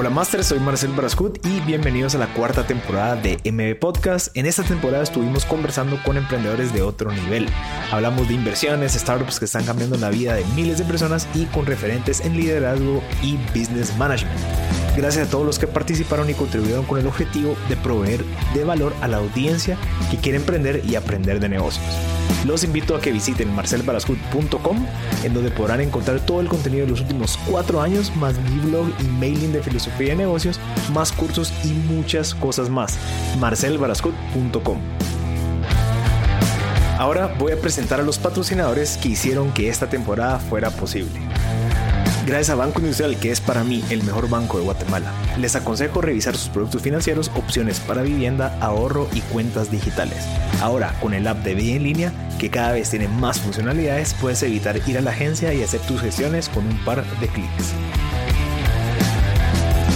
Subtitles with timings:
[0.00, 4.34] Hola Master, soy Marcel Barascut y bienvenidos a la cuarta temporada de MB Podcast.
[4.34, 7.46] En esta temporada estuvimos conversando con emprendedores de otro nivel.
[7.92, 11.66] Hablamos de inversiones, startups que están cambiando la vida de miles de personas y con
[11.66, 14.40] referentes en liderazgo y business management.
[14.96, 18.92] Gracias a todos los que participaron y contribuyeron con el objetivo de proveer de valor
[19.00, 19.76] a la audiencia
[20.10, 21.84] que quiere emprender y aprender de negocios.
[22.44, 24.86] Los invito a que visiten marcelbarascut.com
[25.24, 28.88] en donde podrán encontrar todo el contenido de los últimos cuatro años, más mi blog
[28.98, 30.58] y mailing de filosofía de negocios,
[30.92, 32.98] más cursos y muchas cosas más.
[33.38, 34.78] marcelbarascut.com
[36.98, 41.18] Ahora voy a presentar a los patrocinadores que hicieron que esta temporada fuera posible.
[42.30, 46.00] Gracias a Banco Industrial, que es para mí el mejor banco de Guatemala, les aconsejo
[46.00, 50.28] revisar sus productos financieros, opciones para vivienda, ahorro y cuentas digitales.
[50.60, 54.44] Ahora, con el app de Vida en línea, que cada vez tiene más funcionalidades, puedes
[54.44, 57.74] evitar ir a la agencia y hacer tus gestiones con un par de clics.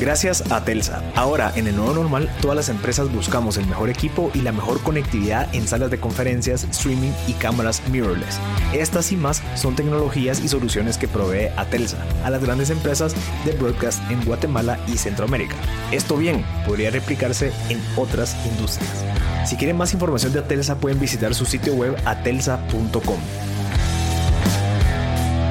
[0.04, 1.02] Gracias a Telsa.
[1.14, 4.82] Ahora, en el nuevo normal, todas las empresas buscamos el mejor equipo y la mejor
[4.82, 8.38] conectividad en salas de conferencias, streaming y cámaras mirrorless.
[8.74, 13.14] Estas y más son tecnologías y soluciones que provee a Telsa a las grandes empresas
[13.46, 15.56] de broadcast en Guatemala y Centroamérica.
[15.90, 19.02] Esto bien podría replicarse en otras industrias.
[19.46, 23.20] Si quieren más información de Atelsa pueden visitar su sitio web atelsa.com.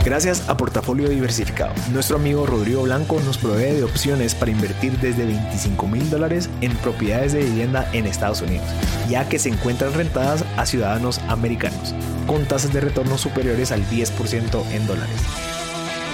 [0.05, 5.25] Gracias a Portafolio Diversificado, nuestro amigo Rodrigo Blanco nos provee de opciones para invertir desde
[5.25, 8.67] 25 mil dólares en propiedades de vivienda en Estados Unidos,
[9.07, 11.95] ya que se encuentran rentadas a ciudadanos americanos,
[12.27, 15.15] con tasas de retorno superiores al 10% en dólares.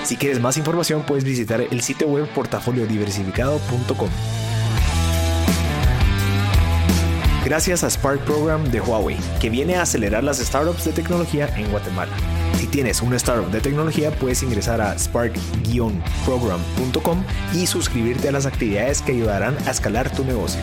[0.03, 4.09] Si quieres más información puedes visitar el sitio web portafoliodiversificado.com.
[7.43, 11.71] Gracias a Spark Program de Huawei, que viene a acelerar las startups de tecnología en
[11.71, 12.38] Guatemala.
[12.57, 19.01] Si tienes una startup de tecnología, puedes ingresar a spark-program.com y suscribirte a las actividades
[19.01, 20.61] que ayudarán a escalar tu negocio.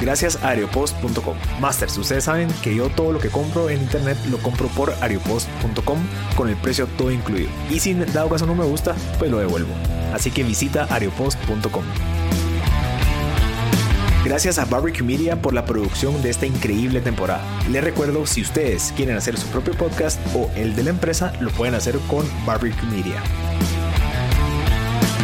[0.00, 1.36] Gracias a Aeropost.com.
[1.60, 5.98] Masters, ustedes saben que yo todo lo que compro en internet lo compro por Aeropost.com
[6.36, 7.48] con el precio todo incluido.
[7.70, 9.72] Y si dado caso no me gusta, pues lo devuelvo.
[10.12, 11.84] Así que visita Aeropost.com.
[14.24, 17.44] Gracias a Barbecue Media por la producción de esta increíble temporada.
[17.70, 21.50] Les recuerdo, si ustedes quieren hacer su propio podcast o el de la empresa, lo
[21.50, 23.22] pueden hacer con Barbecue Media.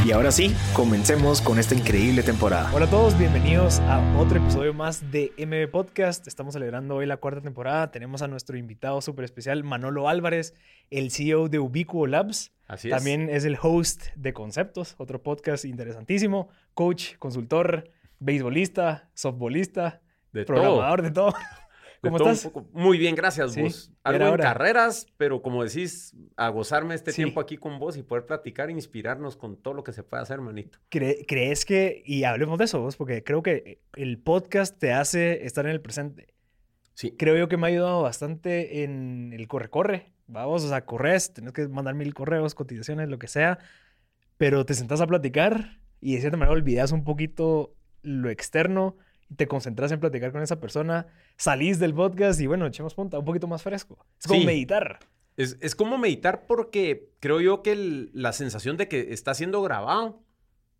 [0.05, 2.71] Y ahora sí, comencemos con esta increíble temporada.
[2.75, 6.29] Hola a todos, bienvenidos a otro episodio más de MB Podcast.
[6.29, 7.91] Estamos celebrando hoy la cuarta temporada.
[7.91, 10.55] Tenemos a nuestro invitado súper especial, Manolo Álvarez,
[10.91, 12.53] el CEO de Ubiquo Labs.
[12.69, 12.95] Así es.
[12.95, 17.85] También es el host de Conceptos, otro podcast interesantísimo, coach, consultor,
[18.21, 20.01] beisbolista, softbolista,
[20.33, 21.35] de programador, de todo.
[22.03, 22.51] ¿Cómo estás?
[22.73, 23.93] Muy bien, gracias, vos.
[24.05, 28.25] Algo en carreras, pero como decís, a gozarme este tiempo aquí con vos y poder
[28.25, 30.79] platicar e inspirarnos con todo lo que se puede hacer, manito.
[30.89, 35.67] ¿Crees que, y hablemos de eso, vos, porque creo que el podcast te hace estar
[35.67, 36.33] en el presente.
[36.95, 37.15] Sí.
[37.19, 40.13] Creo yo que me ha ayudado bastante en el corre-corre.
[40.27, 43.59] Vamos, o sea, corres, tenés que mandar mil correos, cotizaciones, lo que sea,
[44.39, 48.97] pero te sentás a platicar y de cierta manera olvidas un poquito lo externo
[49.29, 51.07] y te concentras en platicar con esa persona,
[51.37, 54.05] salís del podcast y bueno, echemos punta, un poquito más fresco.
[54.19, 54.99] Es como meditar.
[55.37, 60.23] Es, es, como meditar porque creo yo que la sensación de que está siendo grabado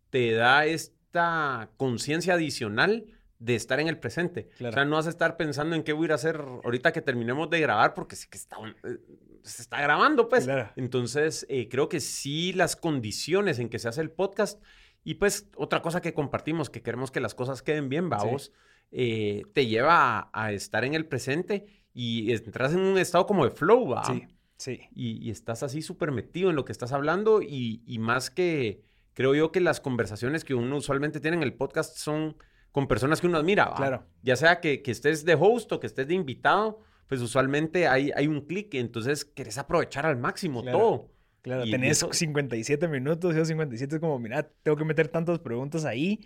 [0.09, 3.05] te da esta conciencia adicional
[3.41, 4.49] de estar en el presente.
[4.63, 6.93] O sea, no vas a estar pensando en qué voy a ir a hacer ahorita
[6.93, 8.97] que terminemos de grabar porque sí que está, eh,
[9.41, 10.47] se está grabando, pues.
[10.75, 14.61] Entonces, eh, creo que sí las condiciones en que se hace el podcast
[15.03, 18.51] y pues otra cosa que compartimos, que queremos que las cosas queden bien, vamos,
[18.91, 23.51] eh, te lleva a, estar en el presente y entras en un estado como de
[23.51, 24.03] flow, ¿va?
[24.03, 24.81] Sí, sí.
[24.93, 29.33] Y, estás así súper metido en lo que estás hablando y, y, más que, creo
[29.33, 32.37] yo que las conversaciones que uno usualmente tiene en el podcast son
[32.71, 33.75] con personas que uno admira, ¿va?
[33.75, 34.05] Claro.
[34.21, 38.11] Ya sea que, que, estés de host o que estés de invitado, pues usualmente hay,
[38.15, 41.09] hay un clic, entonces querés aprovechar al máximo todo.
[41.41, 46.21] Claro, tenés 57 minutos, yo 57 es como, mira, tengo que meter tantas preguntas ahí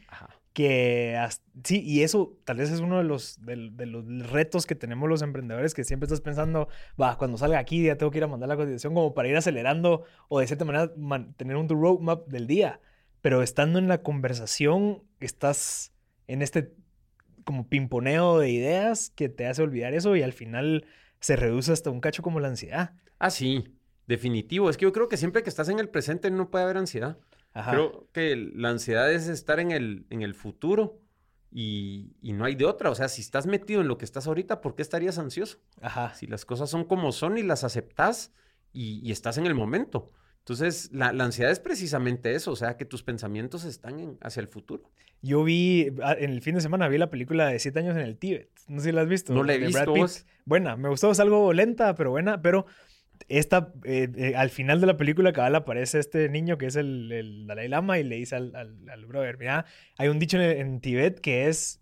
[0.52, 1.18] que
[1.66, 5.22] sí, y eso tal vez es uno de los, de, los retos que tenemos los
[5.22, 6.70] emprendedores, que siempre estás pensando,
[7.00, 9.36] va, cuando salga aquí ya tengo que ir a mandar la cotización como para ir
[9.36, 10.94] acelerando o de cierta manera
[11.36, 12.80] tener un roadmap del día,
[13.22, 15.94] pero estando en la conversación estás
[16.28, 16.74] en este
[17.44, 20.86] como pimponeo de ideas que te hace olvidar eso y al final
[21.20, 22.94] se reduce hasta un cacho como la ansiedad.
[23.20, 23.76] Ah, sí.
[24.08, 24.70] Definitivo.
[24.70, 27.18] Es que yo creo que siempre que estás en el presente no puede haber ansiedad.
[27.54, 31.00] Creo que la ansiedad es estar en el, en el futuro
[31.52, 32.90] y, no hay de otra.
[32.90, 35.60] O sea, si estás metido en lo que estás ahorita, ¿por qué estarías ansioso?
[35.82, 36.14] Ajá.
[36.14, 38.34] Si las cosas son como son y las aceptas
[38.74, 40.12] y, estás en el momento.
[40.40, 44.92] Entonces, la, ansiedad es precisamente eso, o sea, que tus pensamientos están hacia el futuro.
[45.22, 48.04] Yo vi, ah, en el fin de semana vi la película de Siete años en
[48.04, 48.52] el Tíbet.
[48.68, 49.34] No sé si la has visto.
[49.34, 49.94] No la he visto.
[50.44, 52.66] Buena, me gustó, es algo lenta, pero buena, pero
[53.28, 57.46] esta, eh, eh, al final de la película, cabal aparece este niño que es el,
[57.48, 59.66] Dalai Lama y le dice al, al, brother, mira,
[59.98, 61.82] hay un dicho en, Tíbet que es,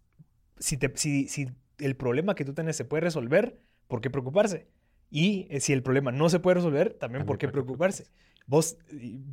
[0.60, 1.48] si, te, si, si
[1.80, 4.68] el problema que tú tienes se puede resolver, ¿por qué preocuparse?
[5.10, 8.08] Y eh, si el problema no se puede resolver, también, ¿por qué preocuparse?
[8.48, 8.78] Vos,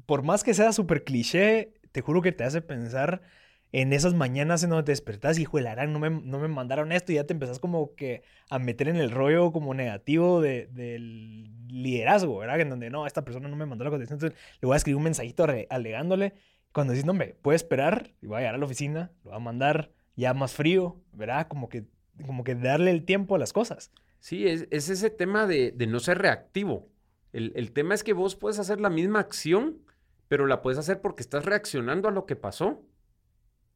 [0.06, 3.22] por más que sea súper cliché, te juro que te hace pensar
[3.72, 7.12] en esas mañanas en donde te despertás, hijo de no me, no me mandaron esto
[7.12, 11.50] y ya te empezás como que a meter en el rollo como negativo de, del
[11.68, 12.60] liderazgo, ¿verdad?
[12.60, 14.96] En donde no, esta persona no me mandó la contestación, entonces le voy a escribir
[14.96, 16.34] un mensajito alegándole.
[16.72, 19.36] Cuando decís, no, me puede esperar y voy a llegar a la oficina, lo va
[19.36, 21.46] a mandar ya más frío, ¿verdad?
[21.46, 21.84] Como que,
[22.26, 23.92] como que darle el tiempo a las cosas.
[24.18, 26.88] Sí, es, ese tema de, de, no ser reactivo.
[27.32, 29.78] El, el tema es que vos puedes hacer la misma acción,
[30.28, 32.84] pero la puedes hacer porque estás reaccionando a lo que pasó.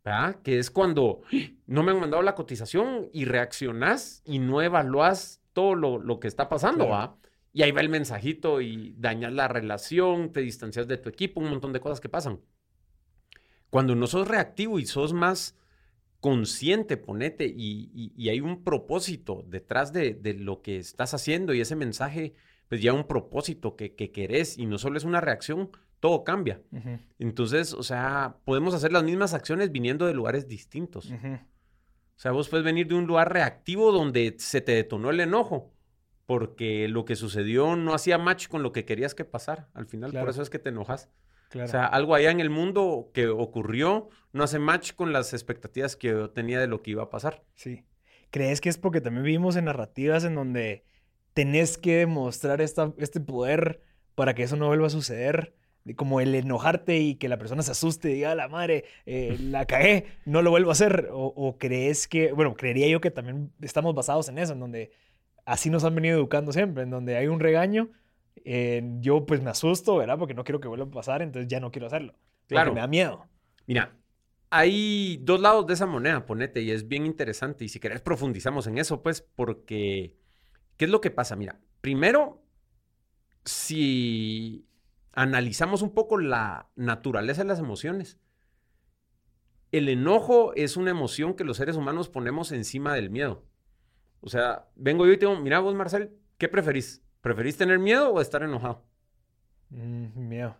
[0.05, 0.43] ¿Verdad?
[0.43, 1.23] Que es cuando
[1.67, 6.49] no me han mandado la cotización y reaccionás y no evaluás todo lo, que está
[6.49, 7.17] pasando, ¿va?
[7.53, 11.51] Y ahí va el mensajito y dañas la relación, te distancias de tu equipo, un
[11.51, 12.41] montón de cosas que pasan.
[13.71, 15.57] Cuando no sos reactivo y sos más
[16.21, 22.35] consciente, ponete, y, hay un propósito detrás de, lo que estás haciendo y ese mensaje,
[22.69, 25.71] pues ya un propósito que, que querés y no solo es una reacción,
[26.05, 26.61] todo cambia.
[27.19, 31.11] Entonces, o sea, podemos hacer las mismas acciones viniendo de lugares distintos.
[31.11, 35.73] O sea, vos puedes venir de un lugar reactivo donde se te detonó el enojo,
[36.27, 39.71] porque lo que sucedió no hacía match con lo que querías que pasara.
[39.73, 41.09] Al final, por eso es que te enojas.
[41.55, 45.97] O sea, algo allá en el mundo que ocurrió no hace match con las expectativas
[45.97, 47.45] que yo tenía de lo que iba a pasar.
[47.55, 47.83] Sí.
[48.29, 50.85] ¿Crees que es porque también vivimos en narrativas en donde
[51.33, 53.81] tenés que demostrar esta, este poder
[54.15, 55.55] para que eso no vuelva a suceder?
[55.97, 59.67] Como el enojarte y que la persona se asuste y diga, la madre, eh, la
[59.67, 61.09] cagué, no lo vuelvo a hacer.
[61.13, 64.93] O, crees que, bueno, creería yo que también estamos basados en eso, en donde
[65.45, 67.91] así nos han venido educando siempre, en donde hay un regaño,
[69.01, 70.19] yo pues me asusto, ¿verdad?
[70.19, 72.15] Porque no quiero que vuelva a pasar, entonces ya no quiero hacerlo.
[72.47, 72.75] Claro.
[72.75, 73.27] me da miedo.
[73.67, 73.95] Mira,
[74.51, 77.65] hay dos lados de esa moneda, ponete, y es bien interesante.
[77.65, 80.15] Y si querés profundizamos en eso, pues, porque,
[80.77, 81.35] ¿qué es lo que pasa?
[81.35, 82.41] Mira, primero,
[83.45, 84.65] si
[85.15, 88.19] analizamos un poco la naturaleza de las emociones.
[89.73, 93.45] El enojo es una emoción que los seres humanos ponemos encima del miedo.
[94.21, 97.03] O sea, vengo yo y te digo, mira vos, Marcel, ¿qué preferís?
[97.21, 98.85] ¿Preferís tener miedo o estar enojado?
[99.71, 100.57] Mm, miedo.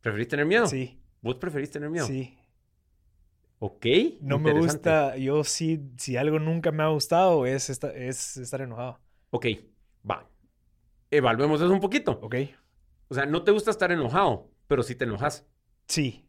[0.00, 0.66] ¿Preferís tener miedo?
[0.66, 1.00] Sí.
[1.20, 2.06] ¿Vos preferís tener miedo?
[2.06, 2.38] Sí.
[3.58, 3.86] Ok.
[4.20, 8.98] No me gusta, yo sí, si algo nunca me ha gustado es, es estar enojado.
[9.30, 9.46] Ok,
[10.08, 10.28] va.
[11.10, 12.18] Evaluemos eso un poquito.
[12.22, 12.36] Ok.
[13.08, 15.46] O sea, no te gusta estar enojado, pero sí te enojas.
[15.86, 16.28] Sí,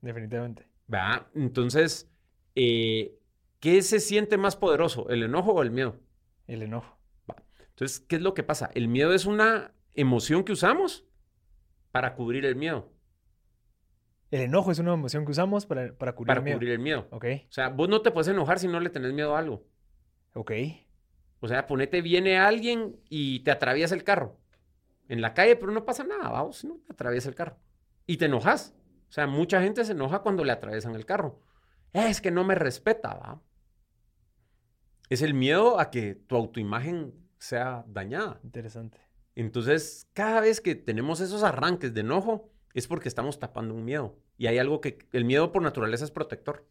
[0.00, 0.66] definitivamente.
[0.92, 2.10] Va, entonces,
[2.54, 3.18] eh,
[3.60, 6.00] ¿qué se siente más poderoso, el enojo o el miedo?
[6.46, 6.98] El enojo.
[7.30, 7.36] Va.
[7.68, 8.70] Entonces, ¿qué es lo que pasa?
[8.74, 11.04] El miedo es una emoción que usamos
[11.92, 12.92] para cubrir el miedo.
[14.30, 16.54] El enojo es una emoción que usamos para, para cubrir el miedo.
[16.54, 17.08] Para cubrir el miedo.
[17.10, 17.24] Ok.
[17.48, 19.66] O sea, vos no te puedes enojar si no le tenés miedo a algo.
[20.34, 20.52] Ok.
[21.40, 24.39] O sea, ponete, viene alguien y te atraviesa el carro
[25.10, 27.58] en la calle, pero no pasa nada, vamos, no te atraviesa el carro.
[28.06, 28.74] Y te enojas.
[29.08, 31.40] O sea, mucha gente se enoja cuando le atraviesan el carro.
[31.92, 33.42] Es que no me respeta, ¿va?
[35.08, 38.38] Es el miedo a que tu autoimagen sea dañada.
[38.44, 38.98] Interesante.
[39.34, 44.16] Entonces, cada vez que tenemos esos arranques de enojo, es porque estamos tapando un miedo.
[44.38, 46.68] Y hay algo que el miedo por naturaleza es protector.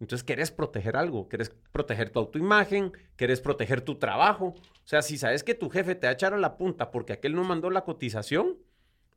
[0.00, 4.54] Entonces, querés proteger algo, querés proteger tu autoimagen, querés proteger tu trabajo.
[4.56, 7.12] O sea, si sabes que tu jefe te va a echar a la punta porque
[7.12, 8.56] aquel no mandó la cotización,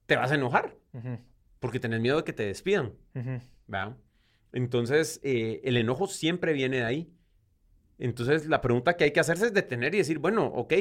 [0.06, 0.76] te vas a enojar.
[1.62, 2.94] Porque tenés miedo de que te despidan.
[4.52, 7.14] Entonces, eh, el enojo siempre viene de ahí.
[7.98, 10.74] Entonces, la pregunta que hay que hacerse es detener y decir, bueno, ok,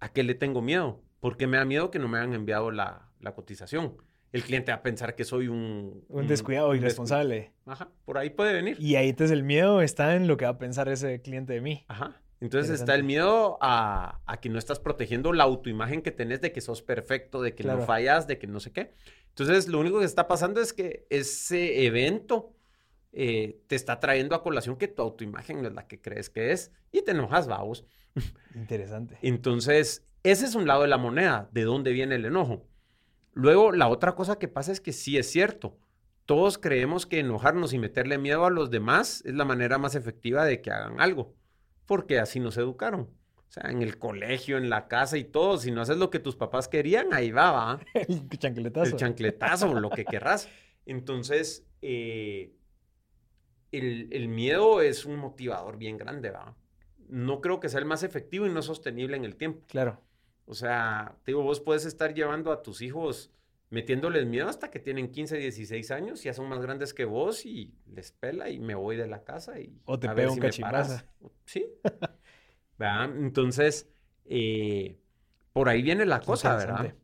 [0.00, 1.02] ¿a qué le tengo miedo?
[1.20, 3.96] ¿Por qué me da miedo que no me hayan enviado la, la cotización?
[4.34, 6.04] El cliente va a pensar que soy un...
[6.08, 7.52] Un descuidado, irresponsable.
[7.66, 8.76] Ajá, por ahí puede venir.
[8.80, 11.60] Y ahí entonces el miedo está en lo que va a pensar ese cliente de
[11.60, 11.84] mí.
[11.86, 12.20] Ajá.
[12.40, 16.60] Entonces está el miedo a, que no estás protegiendo la autoimagen que tenés de que
[16.60, 18.92] sos perfecto, de que no fallas, de que no sé qué.
[19.28, 22.56] Entonces lo único que está pasando es que ese evento
[23.12, 26.50] eh, te está trayendo a colación que tu autoimagen no es la que crees que
[26.50, 27.86] es y te enojas, vamos.
[28.56, 29.16] Interesante.
[29.22, 32.66] Entonces, ese es un lado de la moneda, de dónde viene el enojo.
[33.34, 35.76] Luego, la otra cosa que pasa es que sí es cierto.
[36.24, 40.44] Todos creemos que enojarnos y meterle miedo a los demás es la manera más efectiva
[40.44, 41.34] de que hagan algo,
[41.84, 43.10] porque así nos educaron.
[43.48, 45.58] O sea, en el colegio, en la casa y todo.
[45.58, 47.80] Si no haces lo que tus papás querían, ahí va, va.
[47.94, 48.90] el chancletazo.
[48.90, 50.48] El chancletazo, lo que querrás.
[50.86, 52.52] Entonces, eh,
[53.70, 56.56] el, el, miedo es un motivador bien grande, va.
[57.08, 59.64] No creo que sea el más efectivo y no sostenible en el tiempo.
[59.68, 60.00] Claro.
[60.46, 63.30] O sea, te digo, vos puedes estar llevando a tus hijos
[63.70, 67.74] metiéndoles miedo hasta que tienen 15, 16 años, ya son más grandes que vos y
[67.92, 70.62] les pela y me voy de la casa y o te pego un si
[71.44, 71.66] Sí.
[72.78, 73.88] Entonces,
[74.26, 74.98] eh,
[75.52, 76.94] por ahí viene la cosa, ¿verdad?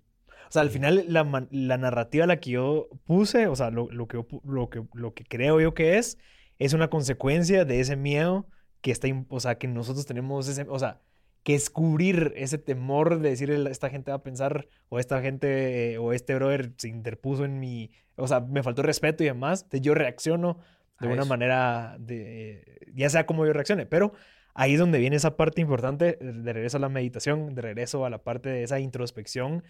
[0.49, 3.89] O sea, al final la, la, narrativa a la que yo puse, o sea, lo,
[3.91, 6.19] lo, que, lo, que, lo que creo yo que es,
[6.59, 8.49] es una consecuencia de ese miedo
[8.81, 11.01] que está, o sea, que nosotros tenemos ese, o sea,
[11.43, 15.99] que es cubrir ese temor de decir esta gente va a pensar o esta gente
[15.99, 19.81] o este brother se interpuso en mi, o sea, me faltó respeto y demás, entonces
[19.83, 20.59] yo reacciono
[21.01, 24.13] de una manera de, ya sea como yo reaccione, pero
[24.53, 28.11] ahí es donde viene esa parte importante de regreso a la meditación, de regreso a
[28.11, 29.65] la parte de esa introspección,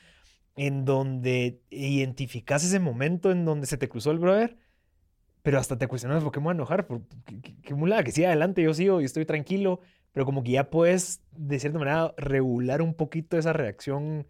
[0.57, 4.57] en donde identificas ese momento en donde se te cruzó el brother,
[5.43, 7.03] pero hasta te cuestionas por qué me voy a enojar, por,
[7.62, 9.81] qué, mula, que siga adelante, yo sigo y estoy tranquilo,
[10.12, 14.26] pero como que ya puedes, de cierta manera, regular un poquito esa reacción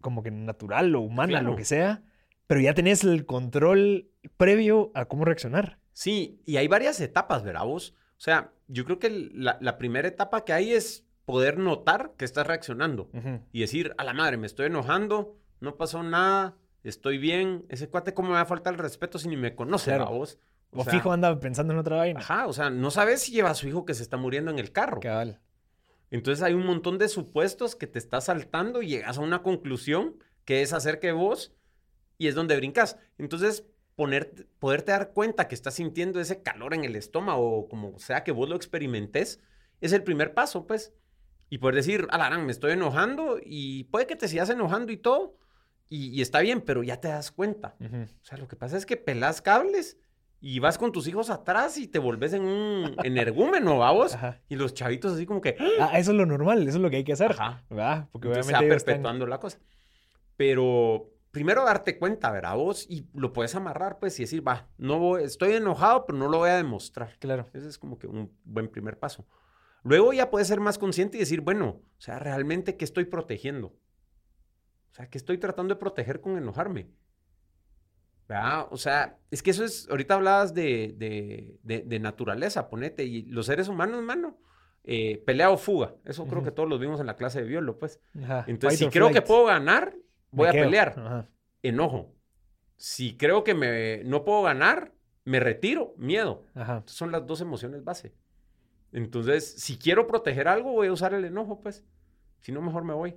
[0.00, 2.02] como que natural o humana, lo que sea,
[2.46, 5.78] pero ya tenés el control previo a cómo reaccionar.
[5.92, 7.94] Sí, y hay varias etapas, ¿verdad vos?
[8.16, 12.46] O sea, yo creo que la, primera etapa que hay es poder notar que estás
[12.46, 13.10] reaccionando
[13.52, 18.14] y decir, a la madre, me estoy enojando, no pasó nada, estoy bien, ese cuate,
[18.14, 20.10] ¿cómo me va a faltar el respeto si ni me conoce, claro.
[20.10, 20.38] vos?
[20.74, 22.20] O, fijo anda pensando en otra vaina.
[22.20, 24.58] Ajá, o sea, no sabes si lleva a su hijo que se está muriendo en
[24.58, 25.00] el carro.
[25.00, 25.40] Cabal.
[26.10, 30.16] Entonces hay un montón de supuestos que te estás saltando y llegas a una conclusión
[30.44, 31.54] que es hacer que vos
[32.18, 32.98] y es donde brincas.
[33.18, 33.64] Entonces,
[33.96, 38.24] poner, poderte dar cuenta que estás sintiendo ese calor en el estómago o como sea
[38.24, 39.40] que vos lo experimentes,
[39.80, 40.92] es el primer paso, pues.
[41.50, 45.36] Y poder decir, alarán, me estoy enojando y puede que te sigas enojando y todo.
[45.88, 47.76] Y, está bien, pero ya te das cuenta.
[47.78, 49.98] O sea, lo que pasa es que pelas cables
[50.44, 54.18] y vas con tus hijos atrás y te volvés en un energúmeno, vamos.
[54.48, 55.56] Y los chavitos así como que...
[55.80, 57.30] Ah, eso es lo normal, eso es lo que hay que hacer.
[57.30, 57.62] Ajá.
[57.70, 58.08] ¿verdad?
[58.10, 59.60] Porque obviamente se va perpetuando la cosa.
[60.36, 62.56] Pero primero darte cuenta, ¿verdad?
[62.56, 66.28] Vos y lo puedes amarrar, pues, y decir, va, no voy, estoy enojado, pero no
[66.28, 67.16] lo voy a demostrar.
[67.20, 67.46] Claro.
[67.54, 69.24] Ese es como que un buen primer paso.
[69.84, 73.68] Luego ya puedes ser más consciente y decir, bueno, o sea, realmente, ¿qué estoy protegiendo?
[73.68, 76.90] O sea, ¿qué estoy tratando de proteger con enojarme?
[78.70, 80.94] O sea, es que eso es, ahorita hablabas de,
[81.62, 84.38] de, naturaleza, ponete, y los seres humanos, mano,
[84.84, 85.94] eh, pelea o fuga.
[86.04, 88.00] Eso creo que todos los vimos en la clase de biolo, pues.
[88.46, 89.94] Entonces, si creo que puedo ganar,
[90.30, 91.28] voy a pelear.
[91.62, 92.14] Enojo.
[92.76, 94.92] Si creo que me, no puedo ganar,
[95.24, 96.44] me retiro, miedo.
[96.86, 98.14] Son las dos emociones base.
[98.92, 101.84] Entonces, si quiero proteger algo, voy a usar el enojo, pues.
[102.40, 103.16] Si no, mejor me voy.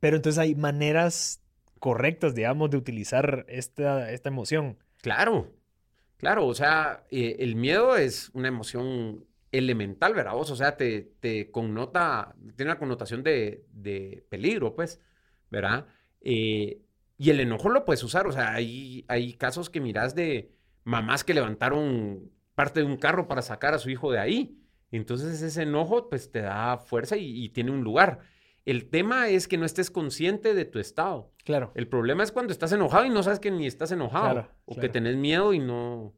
[0.00, 1.42] Pero entonces hay maneras
[1.78, 4.78] correctas, digamos, de utilizar esta, esta emoción.
[5.02, 5.52] Claro,
[6.16, 10.36] claro, o sea, eh, el miedo es una emoción elemental, ¿verdad?
[10.36, 15.00] O sea, te, te connota, tiene una connotación de, de peligro, pues,
[15.50, 15.86] ¿verdad?
[16.20, 16.82] Eh,
[17.18, 20.52] y el enojo lo puedes usar, o sea, hay, hay casos que miras de
[20.84, 24.62] mamás que levantaron parte de un carro para sacar a su hijo de ahí.
[24.90, 28.20] Entonces ese enojo pues te da fuerza y tiene un lugar.
[28.66, 31.32] El tema es que no estés consciente de tu estado.
[31.44, 31.70] Claro.
[31.76, 34.48] El problema es cuando estás enojado y no sabes que ni estás enojado.
[34.64, 36.12] o que tenés miedo y no.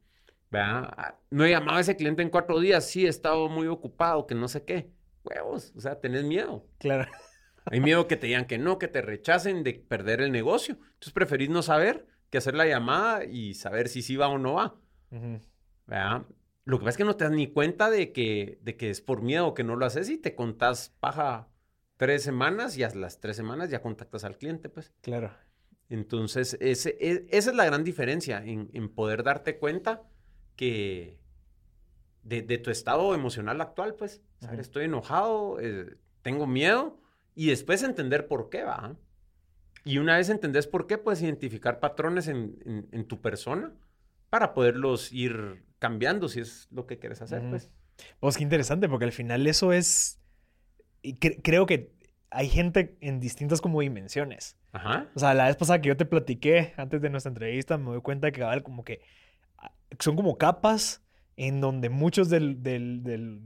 [0.50, 1.16] ¿verdad?
[1.30, 2.86] No he llamado a ese cliente en cuatro días.
[2.86, 4.90] Sí, he estado muy ocupado, que no sé qué.
[5.24, 5.74] Huevos.
[5.76, 6.66] O sea, tenés miedo.
[6.78, 7.10] Claro.
[7.66, 10.76] Hay miedo que te digan que no, que te rechacen, de perder el negocio.
[10.80, 14.54] Entonces preferís no saber que hacer la llamada y saber si sí va o no
[14.54, 14.74] va.
[15.86, 16.22] ¿verdad?
[16.64, 19.02] Lo que pasa es que no te das ni cuenta de que, de que es
[19.02, 21.48] por miedo que no lo haces y te contás paja
[21.98, 24.94] tres semanas y a las tres semanas ya contactas al cliente, pues.
[25.02, 25.30] Claro.
[25.90, 30.02] Entonces, ese, e, esa es la gran diferencia en, poder darte cuenta
[30.56, 31.18] que
[32.22, 34.22] de, tu estado emocional actual, pues,
[34.56, 37.00] estoy enojado, eh, tengo miedo
[37.34, 38.96] y después entender por qué va.
[39.84, 43.72] Y una vez entendés por qué, puedes identificar patrones en, tu persona
[44.30, 47.70] para poderlos ir cambiando si es lo que quieres hacer, pues.
[48.20, 50.20] Pues qué interesante, porque al final eso es
[51.08, 51.92] y creo que
[52.30, 54.56] hay gente en distintas como dimensiones.
[54.72, 55.08] Ajá.
[55.14, 58.02] O sea, la vez pasada que yo te platiqué antes de nuestra entrevista, me doy
[58.02, 59.00] cuenta que como que
[59.56, 61.02] ah, son como capas
[61.38, 62.40] en donde muchos de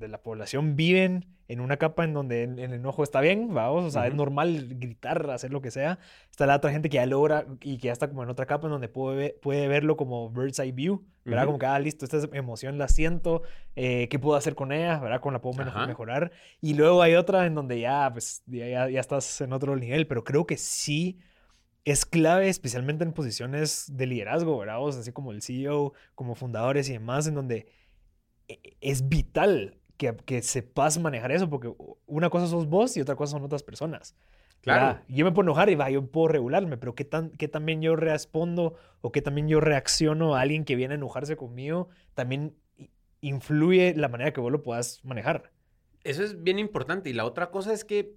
[0.09, 4.07] la población viven en una capa en donde el, enojo está bien, vamos, o sea,
[4.07, 5.99] es normal gritar, hacer lo que sea.
[6.31, 8.67] Está la otra gente que ya logra y que ya está como en otra capa
[8.67, 11.45] en donde puede, puede verlo como bird's eye view, ¿verdad?
[11.45, 13.43] Como que, ah, listo, esta emoción la siento,
[13.77, 14.99] eh, ¿qué puedo hacer con ella?
[14.99, 15.21] ¿Verdad?
[15.21, 16.33] Con la puedo mejorar.
[16.63, 20.25] Y luego hay otra en donde ya, pues, ya, ya estás en otro nivel, pero
[20.25, 21.19] creo que sí
[21.85, 24.79] es clave, especialmente en posiciones de liderazgo, ¿verdad?
[24.89, 27.67] así como el CEO, como fundadores y demás, en donde
[28.81, 31.73] es vital que, que sepas manejar eso, porque
[32.07, 34.17] una cosa sos vos y otra cosa son otras personas.
[34.63, 35.01] Claro.
[35.09, 37.97] Yo me puedo enojar y va, yo puedo regularme, pero ¿qué, tan, qué también yo
[37.97, 42.55] respondo o qué también yo reacciono a alguien que viene a enojarse conmigo, también
[43.21, 45.51] influye la manera que vos lo puedas manejar.
[46.05, 47.11] Eso es bien importante.
[47.11, 48.15] Y la otra cosa es que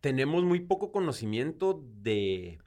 [0.00, 2.58] tenemos muy poco conocimiento de,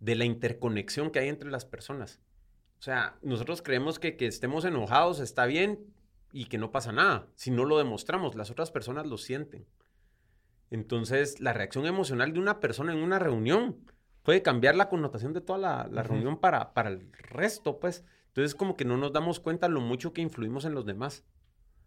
[0.00, 2.20] de la interconexión que hay entre las personas.
[2.78, 5.80] O sea, nosotros creemos que que estemos enojados está bien
[6.32, 7.26] y que no pasa nada.
[7.34, 9.66] Si no lo demostramos, las otras personas lo sienten.
[10.70, 13.78] Entonces, la reacción emocional de una persona en una reunión
[14.22, 18.04] puede cambiar la connotación de toda la, reunión para, para el resto, pues.
[18.28, 21.24] Entonces, como que no nos damos cuenta lo mucho que influimos en los demás.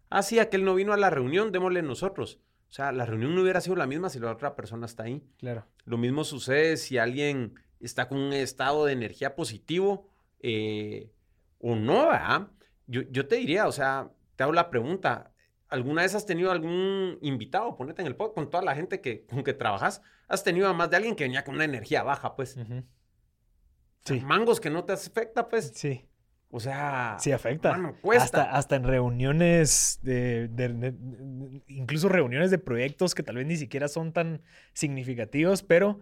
[0.09, 2.39] Ah, sí, aquel no vino a la reunión, démosle nosotros.
[2.69, 5.23] O sea, la reunión no hubiera sido la misma si la otra persona está ahí.
[5.37, 5.67] Claro.
[5.85, 10.10] Lo mismo sucede si alguien está con un estado de energía positivo
[10.41, 11.11] eh,
[11.59, 12.47] o no, ¿verdad?
[12.87, 15.31] Yo, yo, te diría, o sea, te hago la pregunta.
[15.69, 17.77] ¿Alguna vez has tenido algún invitado?
[17.77, 20.01] Ponete en el podcast con toda la gente que, con que trabajas.
[20.27, 22.57] ¿Has tenido a más de alguien que venía con una energía baja, pues?
[24.05, 24.19] sí.
[24.21, 25.71] Mangos que no te afecta, pues.
[25.75, 26.09] Sí.
[26.53, 27.93] O sea, sí afecta.
[28.17, 30.49] Hasta, hasta en reuniones de,
[31.67, 34.41] incluso reuniones de proyectos que tal vez ni siquiera son tan
[34.73, 36.01] significativos, pero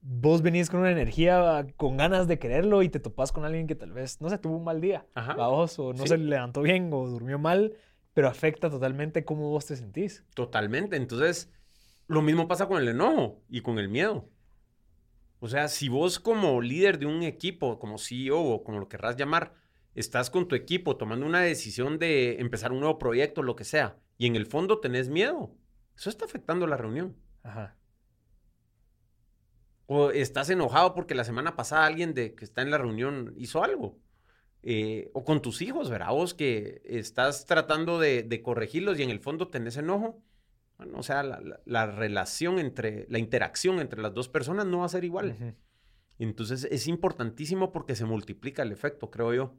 [0.00, 3.74] vos venís con una energía, con ganas de quererlo y te topas con alguien que
[3.74, 7.06] tal vez, no sé, tuvo un mal día, vos, o no se levantó bien o
[7.06, 7.74] durmió mal,
[8.14, 10.24] pero afecta totalmente cómo vos te sentís.
[10.34, 10.96] Totalmente.
[10.96, 11.52] Entonces,
[12.06, 14.28] lo mismo pasa con el enojo y con el miedo.
[15.38, 19.16] O sea, si vos como líder de un equipo, como CEO o como lo querrás
[19.16, 19.52] llamar,
[19.94, 23.98] estás con tu equipo tomando una decisión de empezar un nuevo proyecto, lo que sea,
[24.18, 25.54] y en el fondo tenés miedo,
[25.96, 27.16] eso está afectando la reunión.
[27.42, 27.76] Ajá.
[29.86, 33.62] O estás enojado porque la semana pasada alguien de, que está en la reunión hizo
[33.62, 33.98] algo.
[34.68, 36.10] Eh, o con tus hijos, ¿verdad?
[36.10, 40.20] Vos que estás tratando de, corregirlos y en el fondo tenés enojo.
[40.76, 44.88] Bueno, o sea, la, relación entre, la interacción entre las dos personas no va a
[44.88, 45.54] ser igual.
[46.18, 49.54] Entonces es importantísimo porque se multiplica el efecto, creo yo.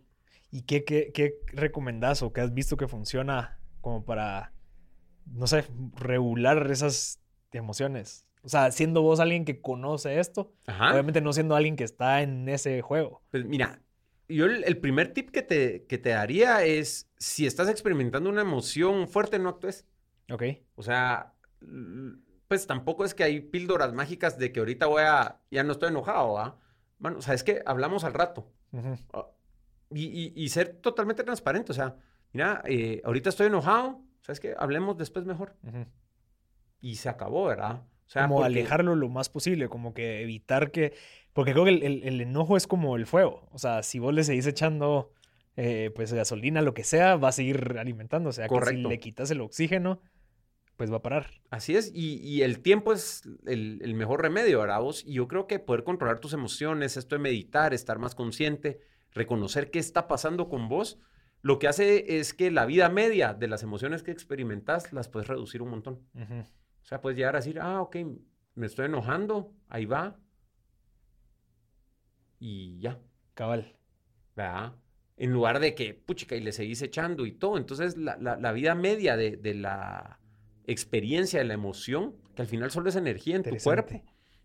[0.51, 4.51] ¿Y qué, qué, qué recomendás o qué has visto que funciona como para,
[5.25, 7.21] no sé, regular esas
[7.53, 8.26] emociones?
[8.47, 12.47] O sea, siendo vos alguien que conoce esto, obviamente no siendo alguien que está en
[12.47, 13.21] ese juego.
[13.29, 13.81] Pues mira,
[14.29, 19.09] yo el, primer tip que te, que te daría es, si estás experimentando una emoción
[19.09, 19.85] fuerte, no actúes.
[20.31, 20.43] Ok.
[20.75, 21.33] O sea,
[22.47, 25.89] pues tampoco es que hay píldoras mágicas de que ahorita voy a, ya no estoy
[25.89, 26.57] enojado, ¿ah?
[26.99, 28.49] Bueno, o sea, es que hablamos al rato
[29.91, 31.73] y, ser totalmente transparente.
[31.73, 31.97] O sea,
[32.31, 34.55] mira, eh, ahorita estoy enojado, ¿sabes qué?
[34.57, 35.57] Hablemos después mejor.
[36.79, 37.83] Y se acabó, ¿verdad?
[38.07, 40.93] O sea, como alejarlo lo más posible, como que evitar que...
[41.33, 43.47] Porque creo que el, enojo es como el fuego.
[43.51, 45.11] O sea, si vos le seguís echando
[45.55, 48.29] eh, pues gasolina, lo que sea, va a seguir alimentando.
[48.29, 50.01] O sea, que si le quitas el oxígeno,
[50.77, 51.29] pues va a parar.
[51.51, 54.81] Así es, y, el tiempo es el, el, mejor remedio, ¿verdad?
[54.81, 55.03] Vos?
[55.05, 58.79] Y yo creo que poder controlar tus emociones, esto de meditar, estar más consciente,
[59.11, 60.99] reconocer qué está pasando con vos,
[61.41, 65.27] lo que hace es que la vida media de las emociones que experimentas las puedes
[65.27, 65.99] reducir un montón.
[66.15, 67.97] O sea, puedes llegar a decir, ah, ok,
[68.55, 70.19] me estoy enojando, ahí va.
[72.39, 72.99] Y ya.
[73.33, 73.75] Cabal.
[74.35, 74.73] ¿Verdad?
[75.17, 77.57] En lugar de que, puchica, y le seguís echando y todo.
[77.57, 80.19] Entonces, la, vida media de, de, la
[80.65, 84.03] experiencia, de la emoción, que al final solo es energía en tu cuerpo.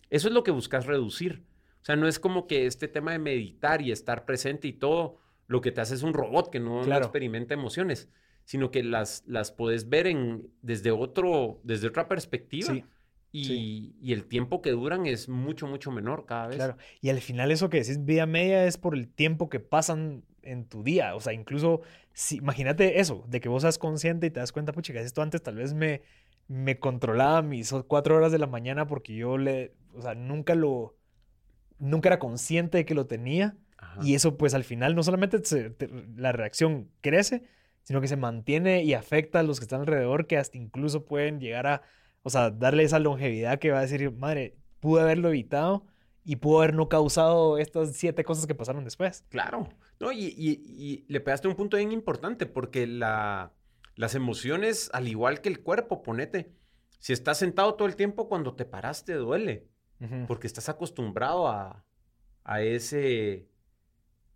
[0.08, 1.44] Eso es lo que buscas reducir.
[1.82, 5.18] O sea, no es como que este tema de meditar y estar presente y todo,
[5.46, 8.08] lo que te hace es un robot que no, experimenta emociones,
[8.44, 12.74] sino que las, las puedes ver en, desde, otro, desde otra perspectiva.
[13.34, 16.56] Y, y, el tiempo que duran es mucho, mucho menor cada vez.
[16.56, 16.76] Claro.
[17.00, 20.66] Y al final eso que decís vida media es por el tiempo que pasan en
[20.66, 21.14] tu día.
[21.14, 21.80] O sea, incluso,
[22.12, 25.42] si, imagínate eso, de que vos seas consciente y te das cuenta, pucha, esto antes
[25.42, 26.02] tal vez me,
[26.48, 30.94] me controlaba mis cuatro horas de la mañana porque yo le, o sea, nunca lo,
[31.78, 33.56] nunca era consciente de que lo tenía.
[34.00, 35.42] Y eso pues al final no solamente
[36.16, 37.42] la reacción crece,
[37.82, 41.40] sino que se mantiene y afecta a los que están alrededor, que hasta incluso pueden
[41.40, 41.82] llegar a,
[42.22, 45.86] o sea, darle esa longevidad que va a decir, madre, pude haberlo evitado
[46.24, 49.24] y pudo haber no causado estas siete cosas que pasaron después.
[49.28, 49.68] Claro.
[49.98, 53.52] No, y, y, le pegaste un punto bien importante porque la,
[53.96, 56.52] las emociones, al igual que el cuerpo, ponete,
[56.98, 59.68] si estás sentado todo el tiempo, cuando te paras te duele,
[60.26, 61.84] porque estás acostumbrado a,
[62.44, 63.48] a ese,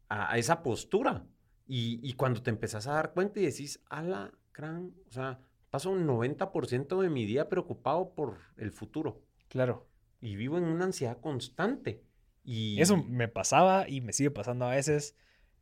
[0.08, 1.26] a, esa postura.
[1.66, 5.90] Y, y, cuando te empezás a dar cuenta y decís, ala, crán, o sea, paso
[5.90, 9.22] un 90% de mi día preocupado por el futuro.
[9.48, 9.86] Claro
[10.20, 12.02] y vivo en una ansiedad constante.
[12.44, 12.80] Y...
[12.80, 15.16] Eso me pasaba y me sigue pasando a veces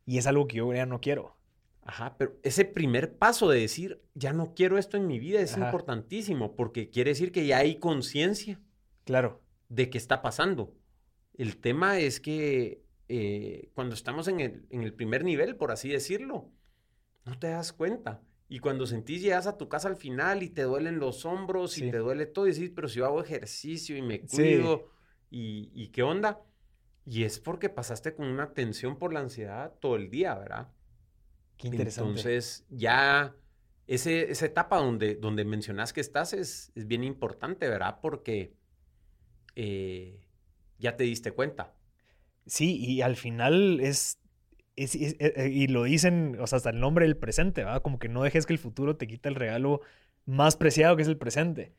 [0.05, 1.35] y es algo que yo ya no quiero.
[1.83, 5.55] Ajá, pero ese primer paso de decir, ya no quiero esto en mi vida es
[5.55, 8.59] importantísimo porque quiere decir que ya hay conciencia.
[9.03, 9.41] Claro.
[9.69, 10.73] De qué está pasando.
[11.35, 15.89] El tema es que eh, cuando estamos en el, en el primer nivel, por así
[15.89, 16.51] decirlo,
[17.25, 18.21] no te das cuenta.
[18.47, 21.89] Y cuando sentís, llegas a tu casa al final y te duelen los hombros y
[21.89, 24.91] te duele todo, y decís, pero si yo hago ejercicio y me cuido,
[25.31, 26.41] y, qué onda?
[27.05, 30.69] Y es porque pasaste con una tensión por la ansiedad todo el día, ¿verdad?
[31.57, 32.09] Qué interesante.
[32.09, 33.35] Entonces, ya
[33.87, 37.99] ese, esa etapa donde, donde mencionas que estás es, es bien importante, ¿verdad?
[38.01, 38.55] Porque
[39.55, 40.25] eh,
[40.77, 41.73] ya te diste cuenta.
[42.45, 44.19] Sí, y al final es
[44.77, 47.79] eh, eh, y lo dicen, o sea, hasta el nombre del presente, ¿va?
[47.81, 49.81] Como que no dejes que el futuro te quite el regalo
[50.25, 51.73] más preciado que es el presente.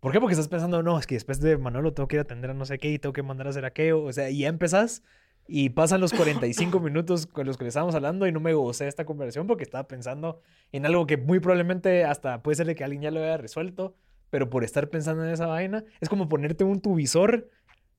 [0.00, 0.20] ¿Por qué?
[0.20, 2.54] Porque estás pensando, no, es que después de Manolo tengo que ir a atender a
[2.54, 4.02] no sé qué y tengo que mandar a hacer aquello.
[4.02, 5.02] O sea, y ya empezás
[5.46, 8.88] y pasan los 45 minutos con los que le estábamos hablando y no me gocé
[8.88, 10.40] esta conversación porque estaba pensando
[10.72, 13.96] en algo que muy probablemente hasta puede ser de que alguien ya lo haya resuelto,
[14.30, 17.50] pero por estar pensando en esa vaina, es como ponerte un tuvisor,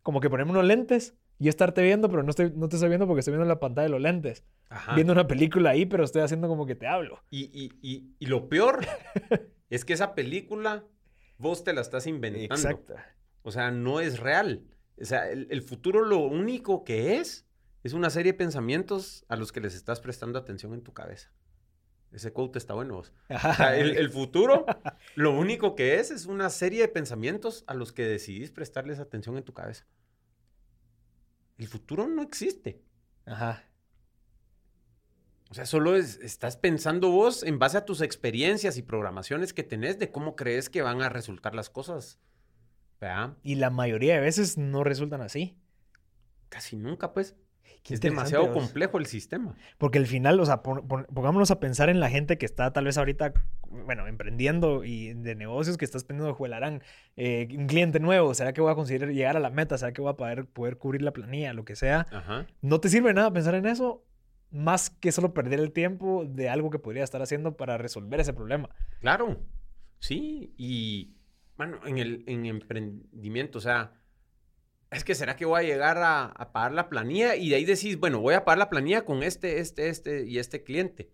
[0.03, 3.07] como que ponerme unos lentes y estarte viendo, pero no, estoy, no te estoy viendo
[3.07, 4.43] porque estoy viendo la pantalla de los lentes.
[4.93, 7.23] Viendo una película ahí, pero estoy haciendo como que te hablo.
[7.31, 8.85] Y, y, lo peor
[9.69, 10.83] es que esa película
[11.37, 12.53] vos te la estás inventando.
[12.53, 12.95] Exacto.
[13.41, 14.65] O sea, no es real.
[15.01, 17.47] O sea, el, futuro lo único que es
[17.83, 21.31] es una serie de pensamientos a los que les estás prestando atención en tu cabeza.
[22.11, 23.13] Ese quote está bueno vos.
[23.29, 24.65] O sea, el, el, futuro,
[25.15, 29.37] lo único que es, es una serie de pensamientos a los que decidís prestarles atención
[29.37, 29.87] en tu cabeza.
[31.59, 32.81] El futuro no existe.
[33.25, 33.65] Ajá.
[35.51, 39.99] O sea, solo estás pensando vos en base a tus experiencias y programaciones que tenés
[39.99, 42.17] de cómo crees que van a resultar las cosas.
[43.01, 43.37] ¿Verdad?
[43.43, 45.59] Y la mayoría de veces no resultan así.
[46.47, 47.35] Casi nunca, pues
[47.89, 49.55] es demasiado complejo el sistema.
[49.77, 52.97] Porque al final, o sea, pongámonos a pensar en la gente que está tal vez
[52.97, 53.33] ahorita,
[53.69, 56.83] bueno, emprendiendo y de negocios que estás teniendo juelarán,
[57.17, 59.77] eh, un cliente nuevo, ¿será que voy a conseguir llegar a la meta?
[59.77, 61.53] ¿Será que voy a poder, poder cubrir la planilla?
[61.53, 62.07] Lo que sea.
[62.61, 64.03] No te sirve nada pensar en eso
[64.51, 68.33] más que solo perder el tiempo de algo que podría estar haciendo para resolver ese
[68.33, 68.69] problema.
[68.99, 69.39] Claro,
[69.99, 71.13] sí, y
[71.57, 73.93] bueno, en el en emprendimiento, o sea,
[74.91, 77.97] es que será que voy a llegar a, pagar la planilla y de ahí decís,
[77.97, 81.11] bueno, voy a pagar la planilla con este, este, este y este cliente.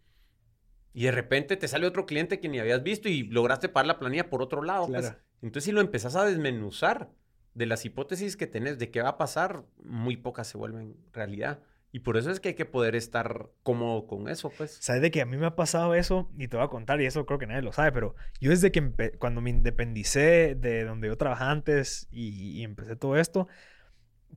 [0.94, 4.00] Y de repente te sale otro cliente que ni habías visto y lograste pagar la
[4.00, 4.88] planilla por otro lado.
[4.88, 5.14] Pues.
[5.42, 7.12] Entonces, si lo empezás a desmenuzar
[7.54, 11.60] de las hipótesis que tenés de qué va a pasar, muy pocas se vuelven realidad.
[11.96, 14.78] Y por eso es que hay que poder estar cómodo con eso, pues.
[14.82, 16.30] ¿Sabes de que a mí me ha pasado eso?
[16.38, 18.70] Y te voy a contar, y eso creo que nadie lo sabe, pero yo desde
[18.70, 23.48] que cuando me independicé de donde yo trabajaba antes y, empecé todo esto,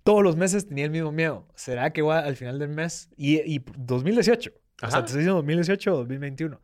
[0.04, 1.48] todos los meses tenía el mismo miedo.
[1.56, 3.10] ¿Será que voy al final del mes?
[3.16, 4.52] Y, y 2018.
[4.84, 6.60] O sea, te estoy diciendo 2018 o 2021.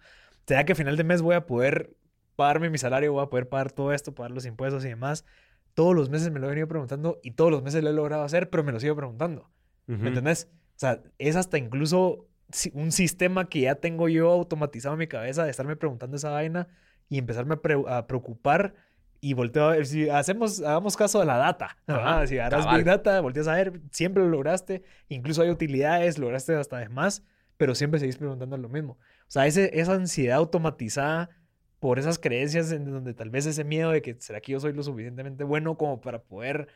[0.47, 1.97] ¿Será que al final del mes voy a poder
[2.37, 5.25] pagarme mi salario, voy a poder pagar todo esto, pagar los impuestos y demás?
[5.75, 8.23] Todos los meses me lo he venido preguntando y todos los meses lo he logrado
[8.23, 9.51] hacer, pero me lo sigo preguntando.
[9.87, 10.49] ¿Me entendés?
[10.77, 12.27] O sea, es hasta incluso
[12.73, 16.69] un sistema que ya tengo yo automatizado en mi cabeza de estarme preguntando esa vaina
[17.09, 17.57] y empezarme
[17.89, 18.75] a, preocupar
[19.21, 21.77] y volteo a ver si hacemos, hagamos caso de la data.
[22.27, 26.79] si harás Big Data, volteas a ver, siempre lo lograste, incluso hay utilidades, lograste hasta
[26.79, 27.23] de más,
[27.57, 28.99] pero siempre seguís preguntando lo mismo.
[29.23, 31.31] O sea, ese, esa ansiedad automatizada
[31.79, 34.73] por esas creencias en donde tal vez ese miedo de que será que yo soy
[34.73, 36.69] lo suficientemente bueno como para poder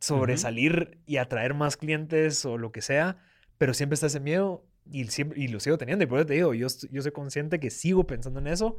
[0.00, 3.18] sobresalir y atraer más clientes o lo que sea,
[3.58, 6.04] pero siempre está ese miedo y, siempre, y lo sigo teniendo.
[6.04, 8.76] Y por eso te digo, yo, yo soy consciente que sigo pensando en eso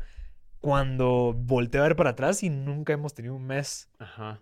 [0.59, 3.89] cuando volteo a ver para atrás y nunca hemos tenido un mes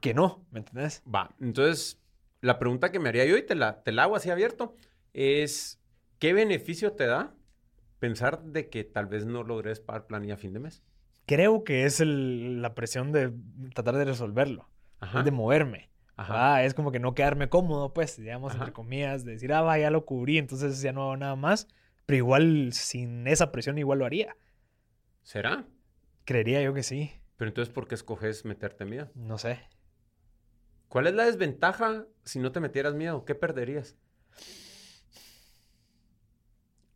[0.02, 1.04] que no, ¿me entiendes?
[1.13, 2.02] Va, entonces
[2.42, 4.76] la pregunta que me haría yo y te la, te la hago así abierto
[5.13, 5.80] es,
[6.20, 7.36] ¿qué beneficio te da
[8.00, 10.84] pensar de que tal vez no logres pagar planilla a fin de mes?
[11.26, 13.34] Creo que es la presión de
[13.74, 14.70] tratar de resolverlo,
[15.24, 15.90] de moverme.
[16.17, 16.63] Ajá.
[16.63, 19.91] es como que no quedarme cómodo, pues, digamos, entre comillas, de decir, ah, va, ya
[19.91, 21.67] lo cubrí, entonces ya no hago nada más.
[22.06, 24.36] Pero igual, sin esa presión, igual lo haría.
[25.23, 25.65] ¿Será?
[26.25, 27.12] Creería yo que sí.
[27.38, 29.12] Pero entonces, ¿por qué escoges meterte miedo?
[29.13, 29.60] No sé.
[30.88, 33.25] ¿Cuál es la desventaja si no te metieras miedo?
[33.25, 33.95] ¿Qué perderías?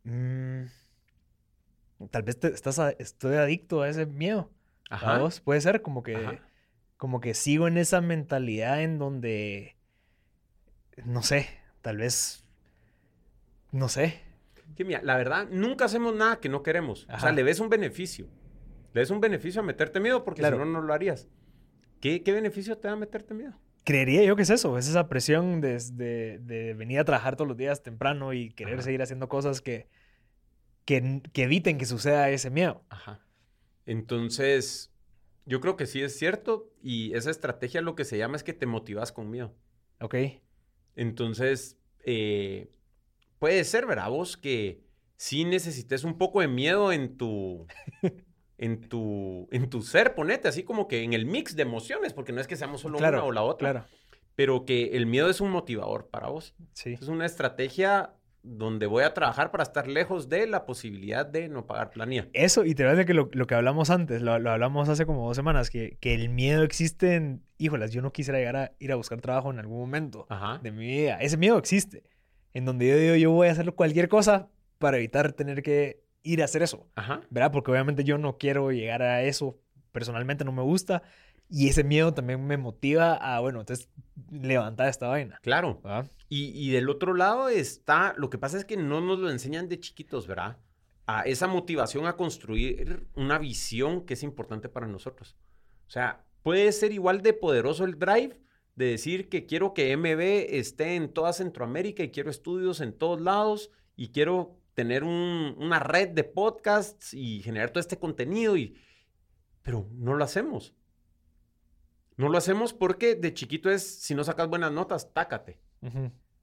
[0.04, 0.64] Mm,
[2.10, 4.50] tal vez estás estoy adicto a ese miedo.
[4.90, 5.18] Ajá.
[5.18, 5.40] vos?
[5.40, 6.40] Puede ser como que,
[7.02, 9.74] como que sigo en esa mentalidad en donde,
[11.04, 11.48] no sé,
[11.80, 12.44] tal vez,
[13.72, 14.20] no sé.
[14.76, 17.08] Que mira, la verdad, nunca hacemos nada que no queremos.
[17.12, 18.28] O sea, le ves un beneficio.
[18.92, 21.26] Le ves un beneficio a meterte miedo porque si no, no lo harías.
[22.00, 23.58] ¿Qué, ¿Qué beneficio te da meterte miedo?
[23.82, 25.80] creería yo que es eso, es esa presión de,
[26.38, 29.88] de, venir a trabajar todos los días temprano y querer seguir haciendo cosas que,
[30.84, 32.84] que, eviten que suceda ese miedo.
[32.90, 33.26] Ajá.
[33.86, 34.91] Entonces,
[35.44, 38.52] yo creo que sí es cierto y esa estrategia lo que se llama es que
[38.52, 39.54] te motivas con miedo.
[40.00, 40.14] Ok.
[40.94, 42.70] Entonces, eh,
[43.38, 44.10] puede ser, ¿verdad?
[44.10, 44.84] Vos que
[45.16, 47.66] sí necesites un poco de miedo en tu...
[48.58, 52.32] en tu, en tu ser, ponete así como que en el mix de emociones, porque
[52.32, 53.72] no es que seamos solo una o la otra.
[53.72, 53.86] Claro.
[54.36, 56.54] Pero que el miedo es un motivador para vos.
[56.72, 56.92] Sí.
[56.92, 61.66] Es una estrategia donde voy a trabajar para estar lejos de la posibilidad de no
[61.66, 62.28] pagar planilla.
[62.32, 65.36] Eso, y te a decir que lo, que hablamos antes, lo, hablamos hace como dos
[65.36, 68.96] semanas, que, que el miedo existe en, híjolas, yo no quisiera llegar a ir a
[68.96, 70.26] buscar trabajo en algún momento
[70.62, 71.18] de mi vida.
[71.20, 72.02] Ese miedo existe,
[72.52, 76.42] en donde yo digo, yo voy a hacer cualquier cosa para evitar tener que ir
[76.42, 76.86] a hacer eso.
[76.96, 77.20] Ajá.
[77.30, 77.52] ¿Verdad?
[77.52, 79.58] Porque obviamente yo no quiero llegar a eso.
[79.92, 81.02] Personalmente no me gusta.
[81.48, 83.88] Y ese miedo también me motiva a, bueno, entonces
[84.30, 85.38] levantar esta vaina.
[85.42, 85.80] Claro.
[86.34, 89.78] Y, del otro lado está, lo que pasa es que no nos lo enseñan de
[89.78, 90.56] chiquitos, ¿verdad?
[91.04, 95.36] A esa motivación a construir una visión que es importante para nosotros.
[95.86, 98.40] O sea, puede ser igual de poderoso el drive
[98.76, 103.20] de decir que quiero que MB esté en toda Centroamérica y quiero estudios en todos
[103.20, 108.80] lados y quiero tener una red de podcasts y generar todo este contenido, y,
[109.60, 110.72] pero no lo hacemos.
[112.16, 115.60] No lo hacemos porque de chiquito es, si no sacas buenas notas, tácate.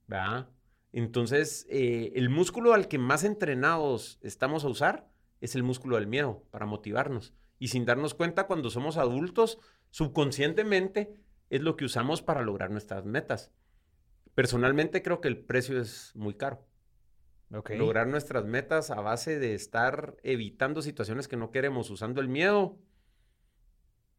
[0.08, 0.50] ¿Verdad?
[0.92, 5.10] Entonces, eh, el músculo al que más entrenados estamos a usar
[5.42, 7.34] es el músculo del miedo para motivarnos.
[7.60, 9.60] Y sin darnos cuenta, cuando somos adultos,
[9.92, 11.14] subconscientemente
[11.50, 13.52] es lo que usamos para lograr nuestras metas.
[14.36, 16.66] Personalmente creo que el precio es muy caro.
[17.78, 22.78] Lograr nuestras metas a base de estar evitando situaciones que no queremos, usando el miedo.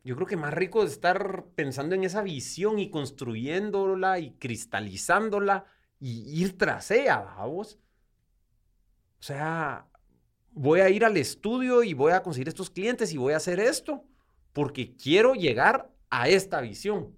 [0.03, 5.67] Yo creo que más rico es estar pensando en esa visión y construyéndola y cristalizándola
[5.99, 7.79] y ir tras ella, vamos.
[9.19, 9.87] O sea,
[10.53, 13.61] voy a ir al estudio y voy a conseguir estos clientes y voy a hacer
[13.61, 14.05] esto
[14.53, 17.15] porque quiero llegar a esta visión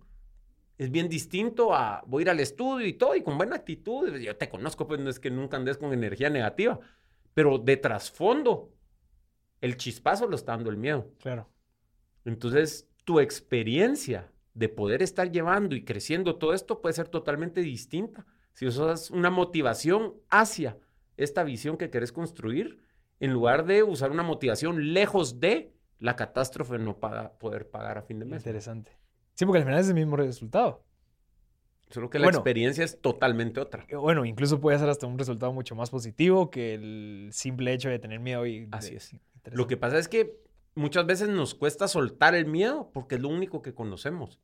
[0.83, 4.17] es bien distinto a voy a ir al estudio y todo y con buena actitud.
[4.17, 6.81] Yo te conozco, pues no es que nunca andes con energía negativa,
[7.35, 8.73] pero de trasfondo,
[9.61, 11.09] el chispazo lo está dando el miedo.
[11.21, 11.49] Claro.
[12.25, 18.27] Entonces, tu experiencia de poder estar llevando y creciendo todo esto puede ser totalmente distinta.
[18.53, 20.79] Si usas una motivación hacia
[21.17, 22.83] esta visión que querés construir,
[23.21, 28.03] en lugar de usar una motivación lejos de la catástrofe no para poder pagar a
[28.03, 28.41] fin de mes.
[28.43, 28.99] Interesante.
[29.35, 30.85] Sí, porque al final es el mismo resultado.
[31.89, 33.85] Solo que la experiencia es totalmente otra.
[33.89, 37.91] Eh, bueno, incluso puede ser hasta un resultado mucho más positivo que el simple hecho
[37.91, 38.47] de tener miedo.
[38.47, 39.15] Y Así es.
[39.53, 40.42] Lo que pasa es que
[40.75, 44.41] muchas veces nos cuesta soltar el miedo porque es lo único que conocemos.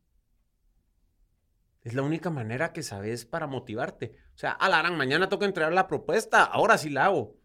[1.82, 4.14] Es la única manera que sabes para motivarte.
[4.34, 7.36] O sea, Alarán, mañana toca entregar la propuesta, ahora sí la hago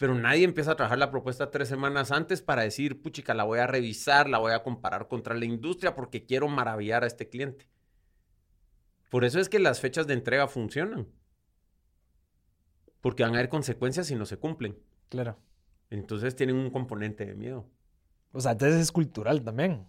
[0.00, 3.58] pero nadie empieza a trabajar la propuesta tres semanas antes para decir, puchica, la voy
[3.58, 7.68] a revisar, la voy a comparar contra la industria porque quiero maravillar a este cliente.
[9.10, 11.06] Por eso es que las fechas de entrega funcionan.
[13.02, 14.78] Porque van a haber consecuencias si no se cumplen.
[15.10, 15.36] Claro.
[15.90, 17.68] Entonces tienen un componente de miedo.
[18.32, 19.86] O sea, entonces es cultural también.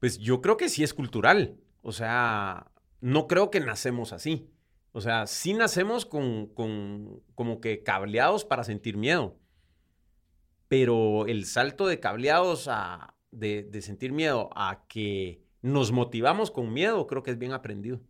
[0.00, 1.56] Pues yo creo que sí es cultural.
[1.82, 2.70] O sea,
[3.00, 4.50] no creo que nacemos así.
[4.92, 9.36] O sea, sí nacemos con, como que cableados para sentir miedo.
[10.68, 17.06] Pero el salto de cableados a, de, sentir miedo a que nos motivamos con miedo,
[17.06, 18.00] creo que es bien aprendido.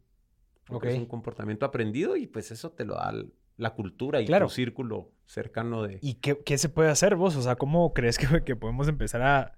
[0.67, 3.13] Porque es un comportamiento aprendido y pues eso te lo da
[3.57, 5.99] la cultura y tu círculo cercano de...
[6.03, 7.37] ¿Y qué, se puede hacer vos?
[7.37, 9.57] O sea, ¿cómo crees que, que podemos empezar a,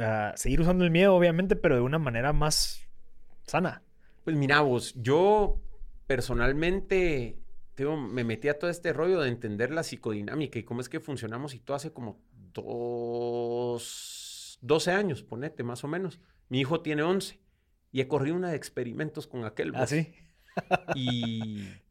[0.00, 2.86] a, seguir usando el miedo, obviamente, pero de una manera más
[3.46, 3.82] sana?
[4.24, 5.60] Pues mira vos, yo
[6.06, 7.38] personalmente
[7.84, 11.54] me metí a todo este rollo de entender la psicodinámica y cómo es que funcionamos
[11.54, 12.18] y todo hace como
[12.54, 16.20] dos, 12 años, ponete, más o menos.
[16.48, 17.38] Mi hijo tiene 11
[17.92, 19.72] y he corrido una de experimentos con aquel.
[19.74, 20.14] ¿Ah, sí?
[20.94, 21.68] y,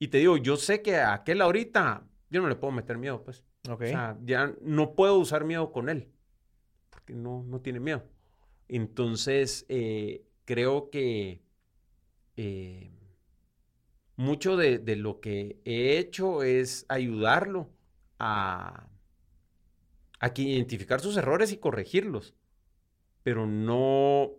[0.00, 3.22] y te digo, yo sé que a aquel ahorita yo no le puedo meter miedo,
[3.22, 3.44] pues.
[3.68, 6.10] O sea, ya no puedo usar miedo con él
[6.88, 8.02] porque no, no tiene miedo.
[8.66, 11.42] Entonces, eh, creo que
[12.36, 12.90] eh,
[14.16, 17.68] mucho de, lo que he hecho es ayudarlo
[18.18, 18.88] a,
[20.18, 22.34] a que identificar sus errores y corregirlos,
[23.22, 24.30] pero no,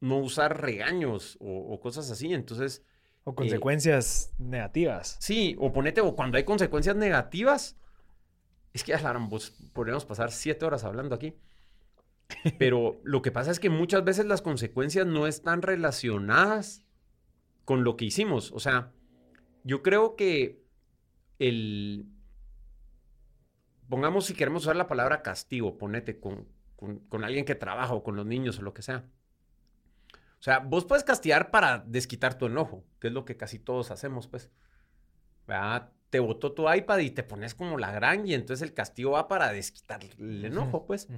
[0.00, 2.32] no usar regaños o, cosas así.
[2.32, 2.84] Entonces...
[3.28, 5.18] O consecuencias negativas.
[5.20, 7.76] Sí, o ponete, o cuando hay consecuencias negativas,
[8.72, 11.36] es que ya pues, podríamos pasar siete horas hablando aquí.
[12.58, 16.86] Pero lo que pasa es que muchas veces las consecuencias no están relacionadas
[17.66, 18.50] con lo que hicimos.
[18.52, 18.92] O sea,
[19.62, 20.64] yo creo que
[21.38, 22.06] el...
[23.90, 28.16] Pongamos si queremos usar la palabra castigo, ponete con, con, alguien que trabaja o con
[28.16, 29.04] los niños o lo que sea.
[30.40, 33.90] O sea, vos puedes castigar para desquitar tu enojo, que es lo que casi todos
[33.90, 34.50] hacemos, pues.
[36.10, 39.28] Te botó tu iPad y te pones como la gran y entonces el castigo va
[39.28, 41.08] para desquitar el enojo, pues.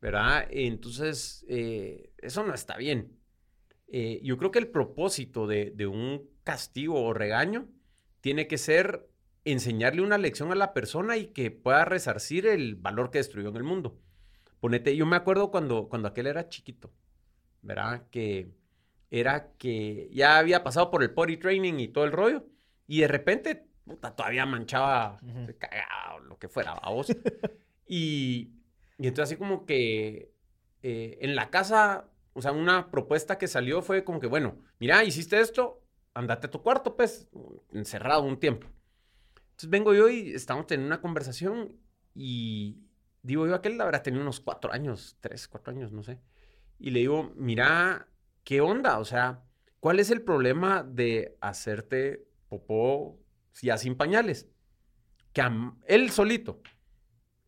[0.00, 0.46] ¿verdad?
[0.50, 3.18] Entonces, eh, eso no está bien.
[3.88, 7.68] Eh, yo creo que el propósito de, un castigo o regaño
[8.20, 9.08] tiene que ser
[9.44, 13.56] enseñarle una lección a la persona y que pueda resarcir el valor que destruyó en
[13.56, 13.98] el mundo.
[14.60, 16.92] Ponete, yo me acuerdo cuando, cuando aquel era chiquito,
[17.68, 18.08] ¿verdad?
[18.10, 18.50] Que
[19.10, 22.46] era que ya había pasado por el potty training y todo el rollo,
[22.86, 25.18] y de repente, puta, todavía manchaba,
[25.58, 26.80] cagado, lo que fuera,
[27.86, 28.54] y,
[28.98, 30.32] y entonces así como que
[30.82, 35.04] eh, en la casa, o sea, una propuesta que salió fue como que, bueno, mira,
[35.04, 35.82] hiciste esto,
[36.14, 37.28] andate a tu cuarto, pues,
[37.72, 38.66] encerrado un tiempo.
[39.50, 41.76] Entonces vengo yo y estamos teniendo una conversación
[42.14, 42.78] y
[43.22, 46.18] digo yo, aquel habrá tenido unos cuatro años, tres, cuatro años, no sé.
[46.78, 48.08] Y le digo, mira,
[48.44, 48.98] ¿qué onda?
[48.98, 49.42] O sea,
[49.80, 53.18] ¿cuál es el problema de hacerte popó
[53.60, 54.48] ya sin pañales?
[55.32, 55.42] Que
[55.86, 56.62] él solito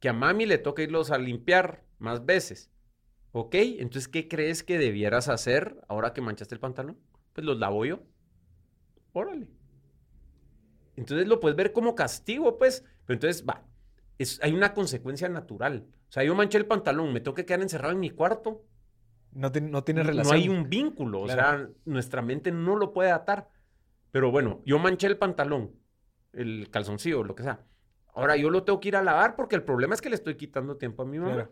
[0.01, 2.71] que a mami le toca irlos a limpiar más veces.
[3.33, 3.55] ¿Ok?
[3.55, 6.99] Entonces, ¿qué crees que debieras hacer ahora que manchaste el pantalón?
[7.33, 8.03] Pues los lavo yo.
[9.13, 9.49] Órale.
[10.97, 12.85] Entonces lo puedes ver como castigo, pues.
[13.07, 13.65] Pero entonces, va,
[14.19, 15.87] es, hay una consecuencia natural.
[16.09, 18.65] O sea, yo manché el pantalón, me tengo quedar encerrado en mi cuarto.
[19.33, 20.37] No, no tiene relación.
[20.37, 21.21] No hay un vínculo.
[21.21, 23.49] O sea, nuestra mente no lo puede atar.
[24.11, 25.73] Pero bueno, yo manché el pantalón,
[26.33, 27.65] el calzoncillo, lo que sea.
[28.13, 30.37] Ahora yo lo tengo que ir a lavar porque el problema es que le estoy
[30.37, 31.49] quitando tiempo a mi mamá.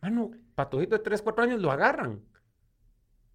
[0.00, 2.22] Mano, patojito de 3, 4 años lo agarran.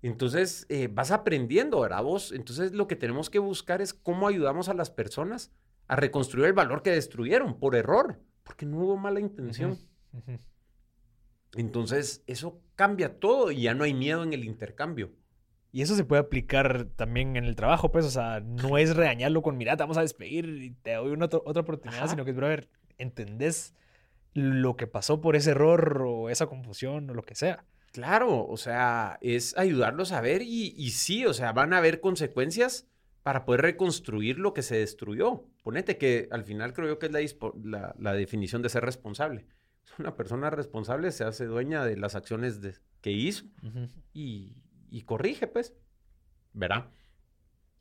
[0.01, 2.03] Entonces eh, vas aprendiendo, ¿verdad?
[2.03, 5.51] Vos, entonces lo que tenemos que buscar es cómo ayudamos a las personas
[5.87, 9.77] a reconstruir el valor que destruyeron por error, porque no hubo mala intención.
[11.55, 15.11] Entonces eso cambia todo y ya no hay miedo en el intercambio.
[15.71, 19.41] Y eso se puede aplicar también en el trabajo, pues, o sea, no es regañarlo
[19.41, 22.37] con, mira, te vamos a despedir y te doy una otra oportunidad, sino que es,
[22.37, 23.75] brother, entendés
[24.33, 27.65] lo que pasó por ese error o esa confusión o lo que sea.
[27.91, 31.99] Claro, o sea, es ayudarlos a ver y, y sí, o sea, van a haber
[31.99, 32.87] consecuencias
[33.27, 35.43] para poder reconstruir lo que se destruyó.
[35.61, 39.45] Ponete que al final creo yo que es la, la, definición de ser responsable.
[39.99, 43.45] Una persona responsable se hace dueña de las acciones de, que hizo
[44.13, 44.57] y,
[44.89, 45.73] y corrige, pues,
[46.53, 46.89] ¿verdad?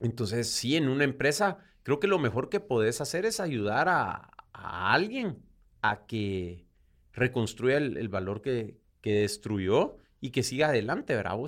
[0.01, 4.31] Entonces, sí, en una empresa, creo que lo mejor que podés hacer es ayudar a,
[4.53, 5.38] alguien
[5.83, 6.66] a que
[7.12, 11.38] reconstruya el, valor que, destruyó y que siga adelante, ¿verdad?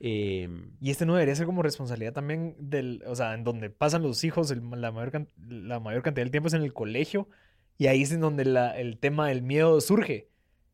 [0.00, 4.02] Em, y este no debería ser como responsabilidad también del, o sea, en donde pasan
[4.02, 7.28] los hijos, la, mayor, la mayor cantidad del tiempo es en el colegio
[7.78, 8.42] y ahí es en donde
[8.76, 10.28] el tema del miedo surge,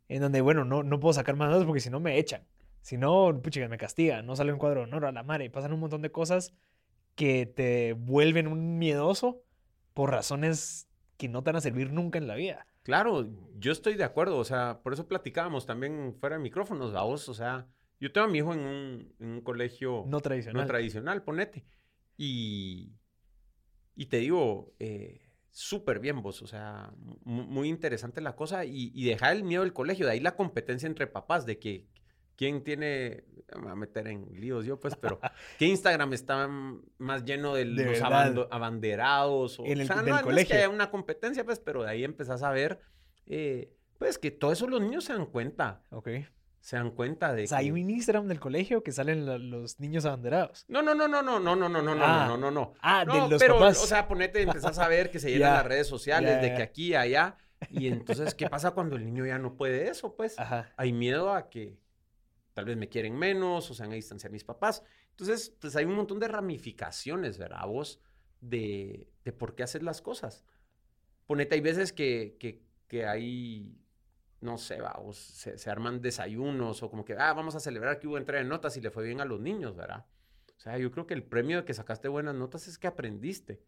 [0.08, 2.46] en donde, bueno, no, no puedo sacar más notas porque si no me echan.
[2.80, 5.50] Si no, pucha, me castiga, no sale un cuadro de honor a la madre.
[5.50, 6.54] Pasan un montón de cosas
[7.14, 9.42] que te vuelven un miedoso
[9.92, 12.66] por razones que no te van a servir nunca en la vida.
[12.82, 13.26] Claro,
[13.58, 14.38] yo estoy de acuerdo.
[14.38, 17.28] O sea, por eso platicábamos también fuera de micrófonos, vos.
[17.28, 17.66] O sea,
[18.00, 20.62] yo tengo a mi hijo en un, colegio no tradicional.
[20.62, 21.64] No tradicional, ponete.
[22.16, 22.92] Y,
[23.94, 25.23] y te digo, eh,
[25.54, 26.42] súper bien vos.
[26.42, 26.92] O sea,
[27.24, 28.64] muy interesante la cosa.
[28.64, 30.06] Y, y dejar el miedo del colegio.
[30.06, 31.86] De ahí la competencia entre papás de que
[32.36, 35.20] ¿Quién tiene, me voy a meter en líos yo, pues, pero
[35.58, 36.48] ¿qué Instagram está
[36.98, 39.60] más lleno de, los abanderados?
[39.60, 40.42] O, en el, o sea, no, colegio.
[40.42, 42.80] es que haya una competencia, pues, pero de ahí empezás a ver,
[43.26, 45.84] eh, pues, que todo eso los niños se dan cuenta.
[45.90, 46.08] Ok.
[46.64, 50.06] Se dan cuenta de O sea, hay un Instagram del colegio que salen los niños
[50.06, 50.64] abanderados.
[50.66, 52.24] No, no, no, no, no, no, no, no, no, ah.
[52.26, 52.72] no, no, no.
[52.80, 53.82] Ah, de los pero, papás.
[53.82, 56.94] o sea, ponete, empezás a ver que se llenan las redes sociales de que aquí,
[56.94, 57.36] allá.
[57.68, 60.16] Y entonces, ¿qué pasa cuando el niño ya no puede eso?
[60.16, 60.72] Pues Ajá.
[60.78, 61.76] hay miedo a que
[62.54, 64.82] tal vez me quieren menos o se van a distanciar mis papás.
[65.10, 67.66] Entonces, pues hay un montón de ramificaciones, ¿verdad?
[67.66, 68.00] Vos,
[68.40, 70.46] de, por qué haces las cosas.
[71.26, 72.38] Ponete, hay veces que,
[72.88, 73.76] que, hay,
[74.44, 78.06] no sé, vamos, se, se, arman desayunos o como que, ah, vamos a celebrar que
[78.06, 80.04] hubo entrega de notas y le fue bien a los niños, ¿verdad?
[80.56, 83.62] O sea, yo creo que el premio de que sacaste buenas notas es que aprendiste.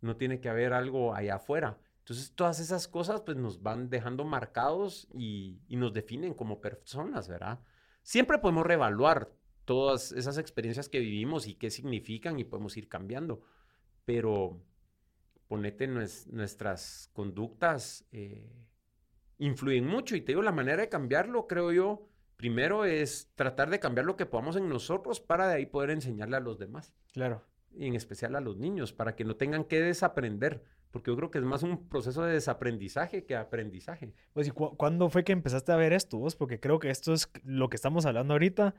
[0.00, 1.78] No tiene que haber algo allá afuera.
[2.00, 7.60] Entonces, todas esas cosas pues nos van dejando marcados y, nos definen como personas, ¿verdad?
[8.02, 9.30] Siempre podemos reevaluar
[9.64, 13.42] todas esas experiencias que vivimos y qué significan y podemos ir cambiando.
[14.04, 14.60] Pero
[15.48, 18.66] ponete nuestras conductas eh,
[19.38, 23.80] influyen mucho y te digo, la manera de cambiarlo, creo yo, primero es tratar de
[23.80, 26.92] cambiar lo que podamos en nosotros para de ahí poder enseñarle a los demás.
[27.12, 27.44] Claro.
[27.72, 31.30] Y en especial a los niños, para que no tengan que desaprender porque yo creo
[31.30, 34.14] que es más un proceso de desaprendizaje que aprendizaje.
[34.32, 36.36] Pues, ¿y cuándo fue que empezaste a ver esto vos?
[36.36, 38.74] Porque creo que esto es lo que estamos hablando ahorita,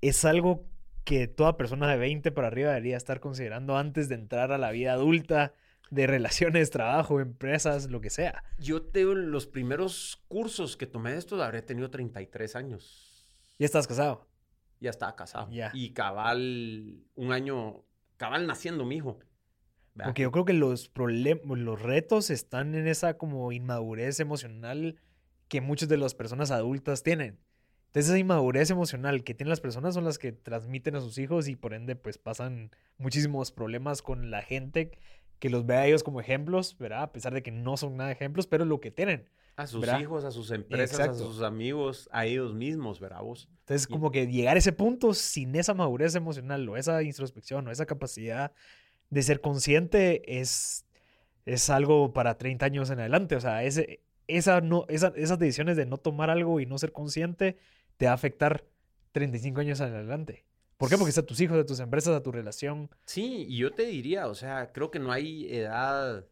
[0.00, 0.66] es algo
[1.04, 4.70] que toda persona de 20 para arriba debería estar considerando antes de entrar a la
[4.70, 5.54] vida adulta,
[5.90, 8.44] de relaciones, trabajo, empresas, lo que sea.
[8.58, 13.28] Yo tengo los primeros cursos que tomé de esto, habré tenido 33 años.
[13.58, 14.28] ¿Ya estás casado?
[14.80, 15.48] Ya estaba casado.
[15.74, 17.84] Y cabal, un año,
[18.16, 19.18] cabal naciendo mi hijo.
[20.02, 24.96] Porque yo creo que los problemas, los retos están en esa como inmadurez emocional
[25.48, 27.40] que muchas de las personas adultas tienen.
[27.88, 31.48] Entonces esa inmadurez emocional que tienen las personas son las que transmiten a sus hijos
[31.48, 34.92] y por ende pues pasan muchísimos problemas con la gente
[35.40, 37.02] que los ve a ellos como ejemplos, ¿verdad?
[37.02, 39.28] A pesar de que no son nada ejemplos, pero lo que tienen.
[39.56, 43.22] A sus hijos, a sus empresas, a sus amigos, a ellos mismos, ¿verdad?
[43.22, 43.48] Vos?
[43.60, 47.70] Entonces, como que llegar a ese punto sin esa madurez emocional o esa introspección o
[47.70, 48.52] esa capacidad
[49.08, 50.86] de ser consciente es,
[51.46, 53.36] es algo para 30 años en adelante.
[53.36, 57.58] O sea, ese, esa no, esas decisiones de no tomar algo y no ser consciente
[57.96, 58.64] te va a afectar
[59.12, 60.44] 35 años en adelante.
[60.80, 60.96] ¿Por qué?
[60.96, 62.88] Porque es a tus hijos, a tus empresas, a tu relación.
[63.04, 66.26] Sí, y yo te diría, o sea, creo que no hay edad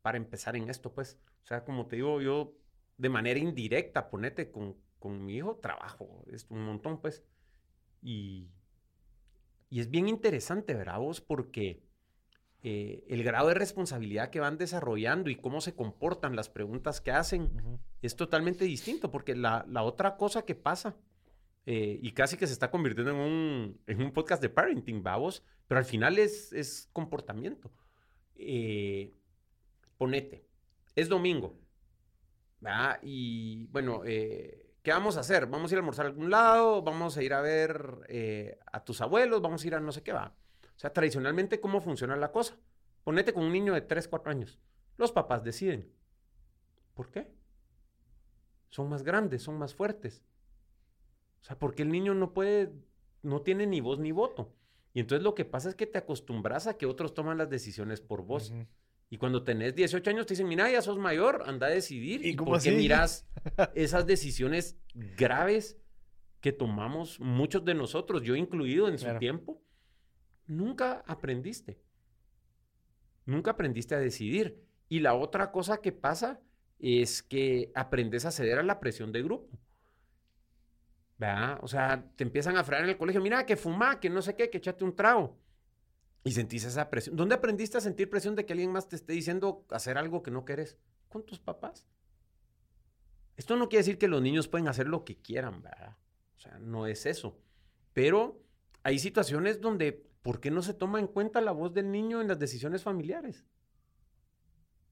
[0.00, 1.18] para empezar en esto, pues.
[1.44, 2.54] O sea, como te digo, yo
[2.96, 7.22] de manera indirecta, ponete con, con mi hijo, trabajo, es un montón, pues.
[8.00, 8.48] Y,
[9.68, 10.98] y es bien interesante, ¿verdad?
[10.98, 11.82] Vos, porque
[12.62, 17.12] eh, el grado de responsabilidad que van desarrollando y cómo se comportan las preguntas que
[17.12, 20.96] hacen es totalmente distinto, porque la, otra cosa que pasa,
[21.66, 25.42] eh, y casi que se está convirtiendo en un, en un podcast de parenting, vamos,
[25.66, 27.70] pero al final es, es comportamiento.
[28.36, 29.12] Eh,
[29.98, 30.46] ponete,
[30.94, 31.58] es domingo.
[33.02, 35.46] Y bueno, ¿qué vamos a hacer?
[35.46, 36.82] ¿Vamos a ir a almorzar a algún lado?
[36.82, 39.42] ¿Vamos a ir a ver a tus abuelos?
[39.42, 40.34] ¿Vamos a ir a no sé qué va?
[40.76, 42.58] O sea, tradicionalmente, ¿cómo funciona la cosa?
[43.04, 44.58] Ponete con un niño de 3, 4 años.
[44.96, 45.92] Los papás deciden.
[46.94, 47.32] ¿Por qué?
[48.68, 50.22] Son más grandes, son más fuertes.
[51.46, 52.72] O sea, porque el niño no puede,
[53.22, 54.52] no tiene ni voz ni voto.
[54.92, 58.00] Y entonces lo que pasa es que te acostumbras a que otros toman las decisiones
[58.00, 58.52] por vos.
[59.10, 62.26] Y cuando tenés 18 años te dicen, mira, ya sos mayor, anda a decidir.
[62.26, 63.28] ¿Y, cómo por qué miras
[63.76, 64.76] esas decisiones
[65.16, 65.78] graves
[66.40, 69.62] que tomamos muchos de nosotros, yo incluido en su tiempo?
[70.48, 71.78] nunca aprendiste.
[73.24, 74.64] Nunca aprendiste a decidir.
[74.88, 76.40] Y la otra cosa que pasa
[76.80, 79.56] es que aprendes a ceder a la presión de grupo.
[81.18, 81.58] ¿Verdad?
[81.62, 84.36] O sea, te empiezan a frenar en el colegio, mira, que fuma, que no sé
[84.36, 85.38] qué, que echate un trago.
[86.24, 87.16] Y sentís esa presión.
[87.16, 90.30] ¿Dónde aprendiste a sentir presión de que alguien más te esté diciendo hacer algo que
[90.30, 90.76] no querés?
[91.08, 91.86] Con tus papás.
[93.36, 95.96] Esto no quiere decir que los niños pueden hacer lo que quieran, ¿verdad?
[96.36, 97.38] O sea, no es eso.
[97.92, 98.42] Pero
[98.82, 102.26] hay situaciones donde ¿por qué no se toma en cuenta la voz del niño en
[102.26, 103.44] las decisiones familiares?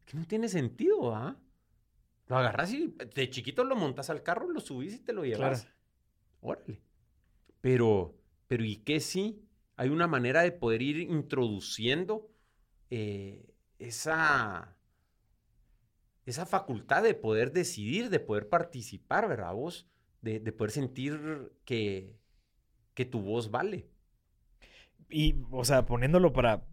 [0.05, 1.37] Que no tiene sentido, ¿ah?
[2.29, 5.67] Lo agarras y de chiquito lo montas al carro, lo subís y te lo llevas.
[6.45, 6.79] Órale.
[7.63, 8.15] Pero,
[8.49, 9.43] pero ¿y qué sí?
[9.77, 12.29] Hay una manera de poder ir introduciendo
[12.91, 14.77] eh, esa,
[16.27, 19.55] esa facultad de poder decidir, de poder participar, ¿verdad?
[19.55, 19.89] Vos,
[20.21, 22.15] de, de poder sentir que,
[22.93, 23.89] que tu voz vale.
[25.09, 26.67] Y, o sea, poniéndolo para,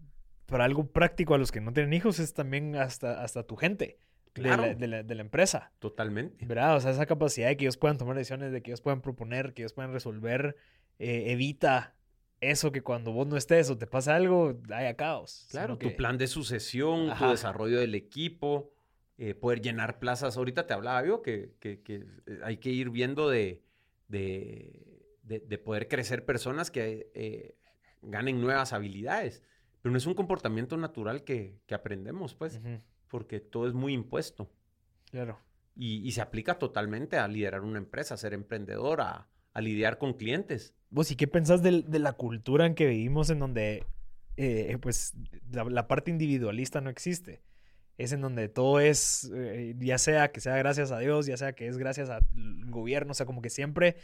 [0.48, 4.00] para algo práctico a los que no tienen hijos, es también hasta, hasta tu gente.
[4.34, 5.72] De, la, empresa.
[5.80, 6.46] Totalmente.
[6.46, 6.78] ¿Verdad?
[6.78, 9.54] O sea, esa capacidad de que ellos puedan tomar decisiones, de que ellos puedan proponer,
[9.54, 10.56] que ellos puedan resolver,
[11.00, 11.96] eh, evita
[12.40, 15.48] eso que cuando vos no estés o te pasa algo, haya caos.
[15.52, 18.72] Claro, tu plan de sucesión, tu desarrollo del equipo,
[19.18, 20.38] eh, poder llenar plazas.
[20.38, 23.62] Ahorita te hablaba yo que, que, que eh, hay que ir viendo de,
[24.08, 27.56] de, de, poder crecer personas que
[28.02, 29.44] ganen nuevas habilidades.
[29.82, 32.60] Pero no es un comportamiento natural que, aprendemos, pues,
[33.12, 34.49] porque todo es muy impuesto.
[35.12, 35.38] Claro.
[35.76, 40.74] Y, se aplica totalmente a liderar una empresa, a ser emprendedor, a, lidiar con clientes.
[40.89, 43.86] ¿Vos y qué pensás de, la cultura en que vivimos en donde,
[44.38, 45.14] eh, pues,
[45.51, 47.43] la, parte individualista no existe?
[47.97, 51.53] es en donde todo es, eh, ya sea que sea gracias a Dios, ya sea
[51.53, 52.26] que es gracias al
[52.66, 53.97] gobierno, o sea, como que siempre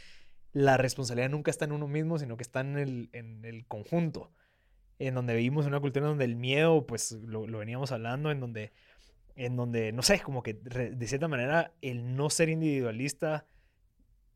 [0.52, 4.32] la responsabilidad nunca está en uno mismo, sino que está en el, en el conjunto,
[4.98, 8.40] en donde vivimos en una cultura donde el miedo, pues lo, lo veníamos hablando, en
[8.40, 8.72] donde,
[9.38, 13.46] en donde, no sé, como que de cierta manera el no ser individualista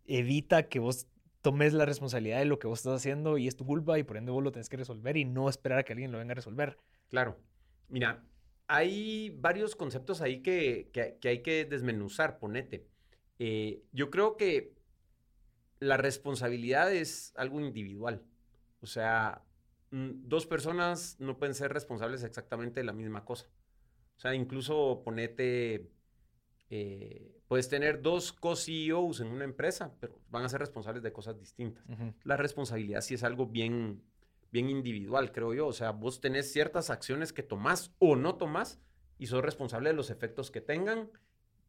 [0.07, 1.09] evita que vos
[1.40, 4.16] tomes la responsabilidad de lo que vos estás haciendo y es tu culpa y por
[4.16, 6.34] ende vos lo tenés que resolver y no esperar a que alguien lo venga a
[6.36, 6.78] resolver.
[7.09, 7.36] Claro.
[7.88, 8.24] Mira,
[8.68, 12.86] hay varios conceptos ahí que, que, hay que desmenuzar, ponete.
[13.40, 14.72] Eh, yo creo que
[15.80, 18.22] la responsabilidad es algo individual.
[18.80, 19.42] O sea,
[19.90, 23.48] mm, dos personas no pueden ser responsables exactamente de la misma cosa.
[24.22, 25.90] O sea, incluso ponete
[26.70, 31.38] eh, puedes tener dos co-CEOs en una empresa, pero van a ser responsables de cosas
[31.40, 31.84] distintas.
[32.22, 34.00] La responsabilidad sí es algo bien,
[34.52, 35.66] bien individual, creo yo.
[35.66, 38.80] O sea, vos tenés ciertas acciones que tomás o no tomás
[39.18, 41.10] y sos responsable de los efectos que tengan,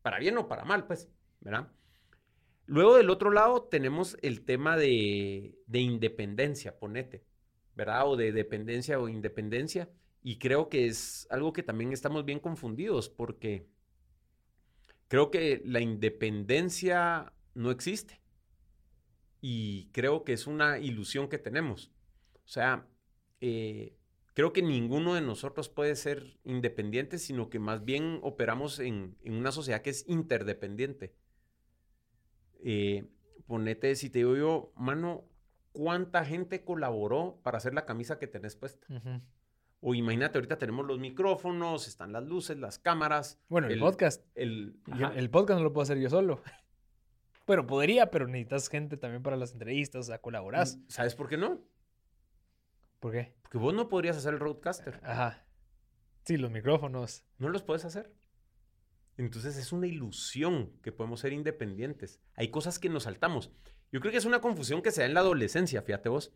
[0.03, 1.09] para bien o para mal, pues,
[1.41, 1.69] ¿verdad?
[2.67, 7.25] Luego del otro lado tenemos el tema de, de independencia, ponete,
[7.75, 8.07] ¿verdad?
[8.07, 9.89] O de dependencia o independencia.
[10.23, 13.67] Y creo que es algo que también estamos bien confundidos porque
[15.13, 18.19] Creo que la independencia no existe.
[19.41, 21.91] Y creo que es una ilusión que tenemos.
[22.33, 22.87] O sea,
[23.39, 23.95] eh,
[24.33, 29.51] creo que ninguno de nosotros puede ser independiente, sino que más bien operamos en, una
[29.51, 31.13] sociedad que es interdependiente.
[32.63, 33.05] Eh,
[33.45, 35.25] ponete, si te digo yo, mano,
[35.73, 38.87] ¿cuánta gente colaboró para hacer la camisa que tenés puesta?
[39.85, 43.37] O imagínate, ahorita tenemos los micrófonos, están las luces, las cámaras.
[43.49, 44.25] Bueno, el, podcast.
[44.33, 44.77] El,
[45.15, 46.41] el, podcast no lo puedo hacer yo solo.
[47.45, 50.77] Bueno, podría, pero necesitas gente también para las entrevistas, o sea, colaborás.
[50.77, 51.59] Mm, ¿Sabes por qué no?
[53.01, 53.33] ¿Por qué?
[53.41, 55.01] Porque vos no podrías hacer el roadcaster.
[55.03, 55.45] Ajá.
[56.23, 57.25] Sí, los micrófonos.
[57.39, 58.13] No los puedes hacer.
[59.17, 62.21] Entonces es una ilusión que podemos ser independientes.
[62.35, 63.51] Hay cosas que nos saltamos.
[63.91, 66.33] Yo creo que es una confusión que se da en la adolescencia, fíjate vos.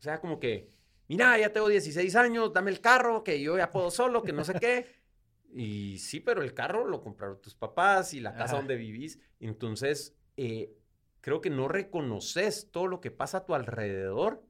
[0.00, 0.76] O sea, como que
[1.08, 4.44] mira, ya tengo 16 años, dame el carro, que yo ya puedo solo, que no
[4.44, 4.98] sé qué.
[5.52, 9.18] Y sí, pero el carro lo compraron tus papás y la casa donde vivís.
[9.40, 10.76] Entonces, eh,
[11.20, 14.44] creo que no reconoces todo lo que pasa a tu alrededor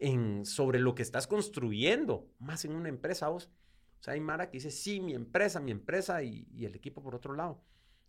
[0.00, 3.50] en, sobre lo que estás construyendo, más en una empresa vos.
[4.00, 7.14] O sea, hay Mara que dice, sí, mi empresa, mi empresa y, el equipo por
[7.14, 7.62] otro lado.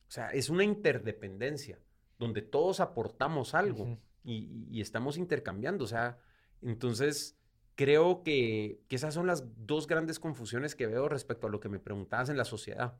[0.07, 1.79] O sea, es una interdependencia
[2.17, 5.83] donde todos aportamos algo y, y, estamos intercambiando.
[5.83, 6.17] O sea,
[6.61, 7.37] entonces,
[7.75, 11.79] creo que, esas son las dos grandes confusiones que veo respecto a lo que me
[11.79, 12.97] preguntabas en la sociedad,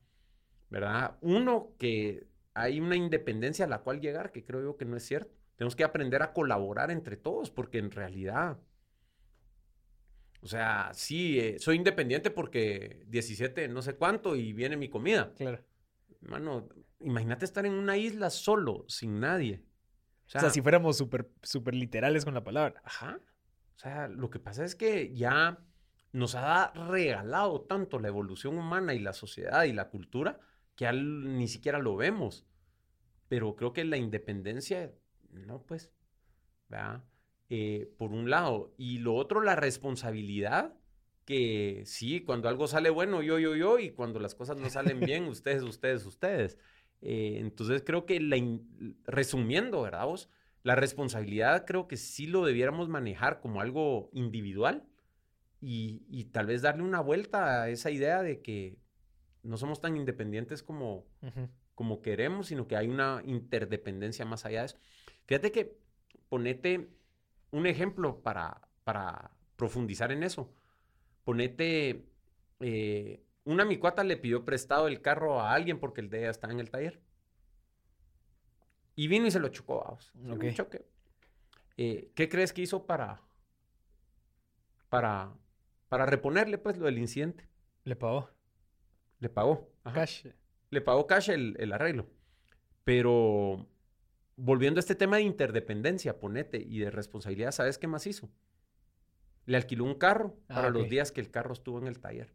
[0.70, 1.18] ¿verdad?
[1.22, 5.03] Uno, que hay una independencia a la cual llegar, que creo yo que no es
[5.03, 5.32] cierto.
[5.55, 8.57] Tenemos que aprender a colaborar entre todos, porque en realidad,
[10.41, 15.34] o sea, sí, eh, soy independiente porque 17, no sé cuánto, y viene mi comida.
[15.36, 15.64] Claro.
[16.24, 16.68] Hermano,
[16.99, 19.64] imagínate estar en una isla solo, sin nadie.
[20.28, 22.82] O sea, si fuéramos súper super literales con la palabra.
[22.86, 23.20] Ajá.
[23.76, 25.59] O sea, lo que pasa es que ya
[26.13, 30.39] nos ha regalado tanto la evolución humana y la sociedad y la cultura
[30.76, 32.45] que ya ni siquiera lo vemos.
[33.28, 34.93] Pero creo que la independencia,
[35.30, 35.91] no, pues,
[36.67, 37.03] ¿verdad?
[37.49, 38.74] Eh, por un lado.
[38.78, 40.74] Y lo otro, la responsabilidad,
[41.26, 44.99] que sí, cuando algo sale bueno, yo, yo, yo, y cuando las cosas no salen
[44.99, 46.57] bien, ustedes, ustedes, ustedes.
[47.01, 48.38] Eh, entonces creo que, la
[49.05, 50.05] resumiendo, ¿verdad?
[50.05, 50.30] Vos?
[50.64, 54.86] La responsabilidad creo que sí lo debiéramos manejar como algo individual
[55.59, 58.78] y, tal vez darle una vuelta a esa idea de que
[59.43, 61.05] no somos tan independientes como,
[61.76, 64.78] como queremos, sino que hay una interdependencia más allá de eso.
[65.26, 65.78] Fíjate que
[66.30, 66.89] ponete
[67.51, 70.51] un ejemplo para, para profundizar en eso.
[71.24, 72.05] Ponete,
[72.59, 76.49] eh, una micuata le pidió prestado el carro a alguien porque el de ella está
[76.49, 76.99] en el taller.
[78.95, 80.11] Y vino y se lo chocó, vamos.
[80.53, 80.85] choque.
[81.77, 83.21] Eh, ¿Qué crees que hizo para,
[84.89, 85.33] para,
[85.89, 87.49] para reponerle, pues, lo del incidente?
[87.83, 88.29] Le pagó.
[89.19, 89.71] Le pagó.
[89.93, 90.27] Cash.
[90.69, 92.07] Le pagó cash el, arreglo.
[92.83, 93.67] Pero
[94.35, 98.29] volviendo a este tema de interdependencia, ponete, y de responsabilidad, ¿sabes qué más hizo?
[99.45, 102.33] Le alquiló un carro ah, para los días que el carro estuvo en el taller.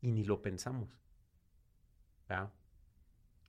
[0.00, 0.98] Y ni lo pensamos.
[2.28, 2.52] ¿Ya?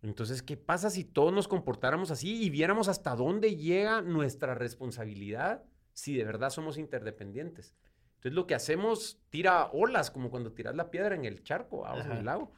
[0.03, 5.63] Entonces, ¿qué pasa si todos nos comportáramos así y viéramos hasta dónde llega nuestra responsabilidad
[5.93, 7.73] si de verdad somos interdependientes?
[8.15, 12.11] Entonces, lo que hacemos tira olas, como cuando tiras la piedra en el charco, en
[12.11, 12.51] el lago.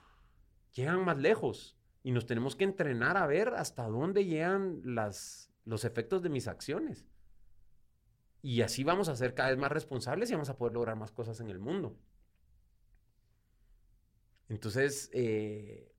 [0.73, 5.85] Llegan más lejos y nos tenemos que entrenar a ver hasta dónde llegan las, los
[5.85, 7.05] efectos de mis acciones.
[8.41, 11.11] Y así vamos a ser cada vez más responsables y vamos a poder lograr más
[11.11, 11.95] cosas en el mundo.
[14.49, 15.94] Entonces, eh,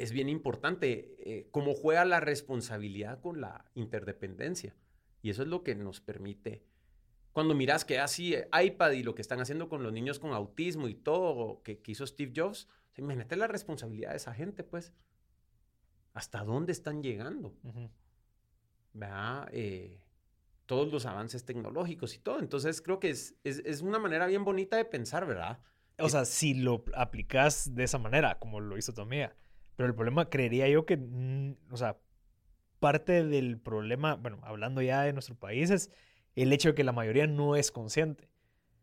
[0.00, 4.74] es bien importante eh, cómo juega la responsabilidad con la interdependencia.
[5.20, 6.64] Y eso es lo que nos permite.
[7.32, 10.32] Cuando miras que así eh, iPad y lo que están haciendo con los niños con
[10.32, 14.94] autismo y todo que, hizo Steve Jobs, imagínate la responsabilidad de esa gente, pues.
[16.14, 17.54] ¿Hasta dónde están llegando?
[19.52, 20.02] Eh,
[20.66, 22.40] todos los avances tecnológicos y todo.
[22.40, 25.60] Entonces creo que es, es, una manera bien bonita de pensar, ¿verdad?
[25.98, 29.36] O sea, si lo aplicas de esa manera, como lo hizo tu amiga.
[29.80, 31.00] Pero el problema, creería yo que,
[31.70, 31.96] o sea,
[32.80, 35.90] parte del problema, bueno, hablando ya de nuestro país, es
[36.36, 38.28] el hecho de que la mayoría no es consciente.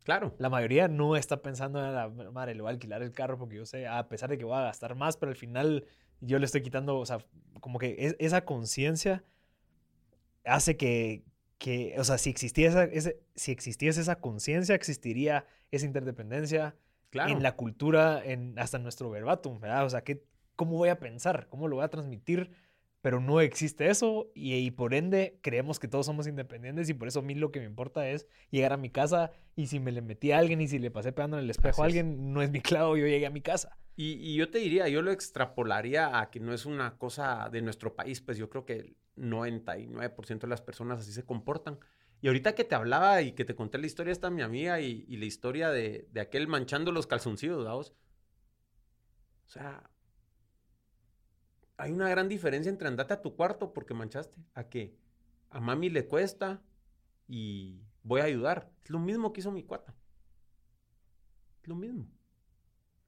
[0.05, 0.33] Claro.
[0.39, 3.57] La mayoría no está pensando en la madre, le voy a alquilar el carro porque
[3.57, 5.85] yo sé, a pesar de que voy a gastar más, pero al final
[6.19, 7.19] yo le estoy quitando, o sea,
[7.59, 9.23] como que esa conciencia
[10.45, 11.25] hace que,
[11.59, 16.75] que, o sea, si existiese, ese, si existiese esa conciencia, existiría esa interdependencia
[17.11, 17.33] claro.
[17.33, 19.85] en la cultura, en, hasta en nuestro verbatim, ¿verdad?
[19.85, 20.23] O sea, ¿qué,
[20.57, 21.47] ¿cómo voy a pensar?
[21.49, 22.51] ¿Cómo lo voy a transmitir?
[23.01, 27.19] pero no existe eso y, por ende creemos que todos somos independientes y por eso
[27.19, 30.01] a mí lo que me importa es llegar a mi casa y si me le
[30.01, 32.51] metí a alguien y si le pasé pegando en el espejo a alguien, no es
[32.51, 33.77] mi clavo, yo llegué a mi casa.
[33.95, 37.95] Y, yo te diría, yo lo extrapolaría a que no es una cosa de nuestro
[37.95, 41.79] país, pues yo creo que el 99% de las personas así se comportan.
[42.21, 45.05] Y ahorita que te hablaba y que te conté la historia esta mi amiga y,
[45.17, 47.95] la historia de, de, aquel manchando los calzoncillos, ¿daos?
[49.47, 49.89] O sea,
[51.77, 54.97] hay una gran diferencia entre andarte a tu cuarto porque manchaste, a que
[55.49, 56.61] a mami le cuesta
[57.27, 58.71] y voy a ayudar.
[58.83, 59.95] Es lo mismo que hizo mi cuata.
[61.61, 62.07] Es lo mismo.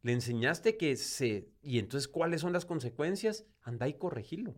[0.02, 1.50] Le enseñaste que se...
[1.62, 3.46] Y entonces, ¿cuáles son las consecuencias?
[3.62, 4.56] Anda y corregilo.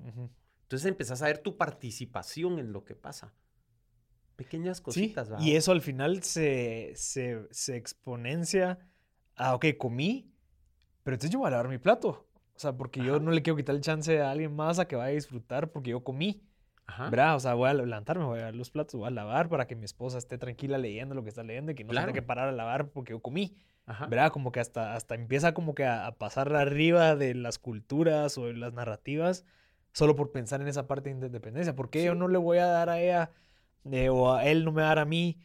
[0.64, 3.34] Entonces empezás a ver tu participación en lo que pasa.
[4.36, 8.80] Pequeñas cositas, sí, Y eso al final se, se, se exponencia
[9.36, 10.34] a, ok, comí,
[11.04, 12.28] pero entonces yo voy a lavar mi plato.
[12.62, 14.96] O sea, porque yo no le quiero quitar el chance a alguien más a que
[14.96, 16.44] vaya a disfrutar porque yo comí.
[16.86, 17.10] Ajá.
[17.10, 17.36] ¿Verdad?
[17.36, 19.76] O sea, voy a levantarme, voy a dar los platos, voy a lavar para que
[19.76, 22.50] mi esposa esté tranquila leyendo lo que está leyendo y que no tenga que parar
[22.50, 23.58] a lavar porque yo comí.
[23.88, 24.06] Ajá.
[24.06, 24.32] ¿Verdad?
[24.32, 28.54] Como que hasta, hasta empieza como que a, pasar arriba de las culturas o de
[28.54, 29.44] las narrativas
[29.92, 31.76] solo por pensar en esa parte de independencia.
[31.76, 33.32] ¿Por qué yo no le voy a dar a ella
[33.90, 35.40] eh, o a él no me va a dar a mí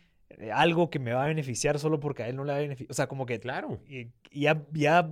[0.52, 2.90] algo que me va a beneficiar solo porque a él no le va a beneficiar?
[2.90, 3.40] O sea, como que...
[3.40, 3.80] Claro.
[3.88, 5.10] Y, ya, ya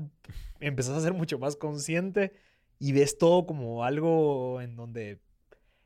[0.60, 2.32] empezás a ser mucho más consciente
[2.78, 5.20] y ves todo como algo en donde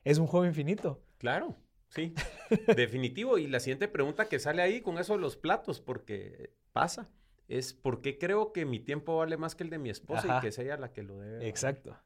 [0.04, 1.02] es un juego infinito.
[1.18, 1.56] Claro,
[1.88, 2.14] sí,
[2.76, 3.38] definitivo.
[3.38, 7.08] Y la siguiente pregunta que sale ahí con eso de los platos, porque pasa,
[7.48, 10.40] es ¿por qué creo que mi tiempo vale más que el de mi esposa y
[10.40, 11.48] que es ella la que lo debe?
[11.48, 11.96] Exacto.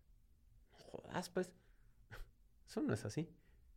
[0.73, 1.51] Jodas, pues.
[2.67, 3.29] Eso no es así.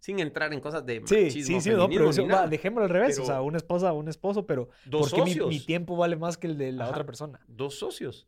[0.06, 2.12] Sin entrar en cosas de sí, Sí, sí, no, pero
[2.48, 3.18] dejémoslo al revés.
[3.18, 6.46] o sea, una esposa, un esposo, pero dos ¿por qué mi, tiempo vale más que
[6.46, 7.44] el de la otra persona?
[7.48, 8.28] Dos socios.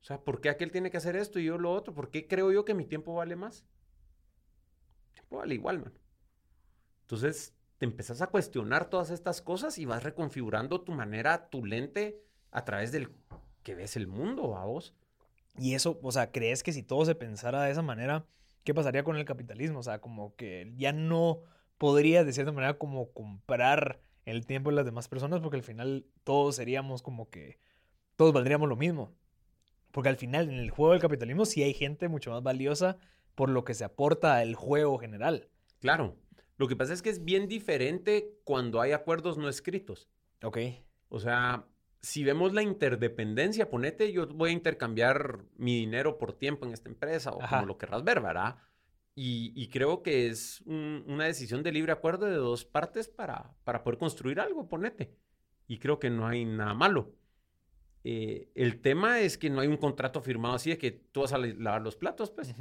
[0.00, 1.92] O sea, ¿por qué aquel tiene que hacer esto y yo lo otro?
[1.92, 3.66] ¿Por qué creo yo que mi tiempo vale más?
[5.08, 5.92] El tiempo vale igual, man.
[7.02, 12.24] Entonces, te empezás a cuestionar todas estas cosas y vas reconfigurando tu manera, tu lente
[12.50, 13.10] a través del
[13.62, 14.94] que ves el mundo a vos.
[15.58, 18.24] Y eso, o sea, ¿crees que si todo se pensara de esa manera,
[18.64, 19.80] qué pasaría con el capitalismo?
[19.80, 21.40] O sea, como que ya no
[21.78, 26.06] podrías de cierta manera como comprar el tiempo de las demás personas porque al final
[26.24, 27.58] todos seríamos como que
[28.16, 29.14] todos valdríamos lo mismo.
[29.90, 32.98] Porque al final, en el juego del capitalismo, sí hay gente mucho más valiosa
[33.34, 35.48] por lo que se aporta al juego general.
[35.80, 36.16] Claro.
[36.56, 40.08] Lo que pasa es que es bien diferente cuando hay acuerdos no escritos.
[40.42, 40.58] Ok.
[41.08, 41.64] O sea,
[42.02, 46.88] si vemos la interdependencia, ponete, yo voy a intercambiar mi dinero por tiempo en esta
[46.88, 48.56] empresa o como lo querrás ver, ¿verdad?
[49.14, 53.98] Y, creo que es una decisión de libre acuerdo de dos partes para, para poder
[53.98, 55.14] construir algo, ponete.
[55.66, 57.12] Y creo que no hay nada malo.
[58.02, 61.34] Eh, el tema es que no hay un contrato firmado así de que tú vas
[61.34, 62.54] a lavar los platos, pues.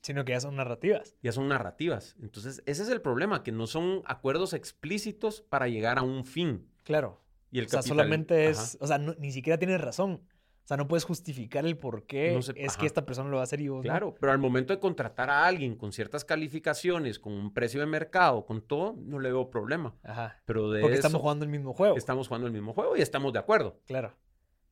[0.00, 1.14] Sino que ya son narrativas.
[1.22, 2.16] Ya son narrativas.
[2.22, 6.70] Entonces, ese es el problema, que no son acuerdos explícitos para llegar a un fin.
[6.84, 7.20] Claro.
[7.50, 10.22] Y el o sea, solamente es, o sea, ni siquiera tienes razón.
[10.64, 13.44] O sea, no puedes justificar el por qué es que esta persona lo va a
[13.44, 17.32] hacer y vos Claro, pero al momento de contratar a alguien con ciertas calificaciones, con
[17.32, 19.96] un precio de mercado, con todo, no le veo problema.
[20.02, 20.42] Ajá.
[20.44, 21.96] Pero de Porque estamos jugando el mismo juego.
[21.96, 23.80] Estamos jugando el mismo juego y estamos de acuerdo.
[23.86, 24.14] Claro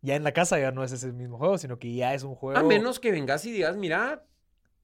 [0.02, 2.34] ya en la casa ya no es ese mismo juego, sino que ya es un
[2.34, 2.58] juego.
[2.58, 4.24] A menos que vengas y digas, mira,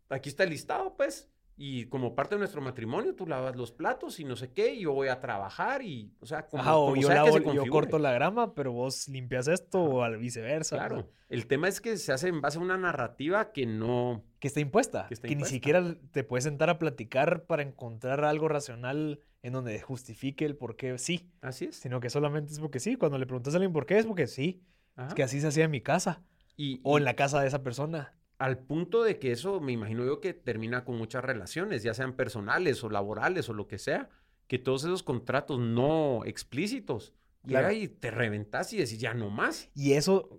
[0.09, 1.31] aquí está el listado, pues.
[1.57, 4.81] Y como parte de nuestro matrimonio, tú lavas los platos y no sé qué, y
[4.81, 9.49] yo voy a trabajar y, o sea, como, yo, corto la grama, pero vos limpias
[9.49, 10.77] esto o al viceversa.
[10.77, 11.09] Claro.
[11.29, 14.25] El tema es que se hace en base a una narrativa que no...
[14.39, 15.07] Que está impuesta.
[15.09, 19.81] Que, que ni siquiera te puedes sentar a platicar para encontrar algo racional en donde
[19.81, 21.31] justifique el por qué sí.
[21.41, 21.77] Así es.
[21.77, 22.97] Sino que solamente es porque sí.
[22.97, 24.63] Cuando le preguntas a alguien por qué, es porque sí.
[24.97, 26.23] Es que así se hacía en mi casa.
[26.57, 28.15] Y, o en la casa de esa persona.
[28.43, 32.15] Al punto de que eso, me imagino yo que termina con muchas relaciones, ya sean
[32.15, 34.09] personales o laborales o lo que sea,
[34.49, 37.15] que todos esos contratos no explícitos,
[37.47, 37.73] Claro.
[37.73, 39.69] y te reventas y decís ya no más.
[39.75, 40.39] Y eso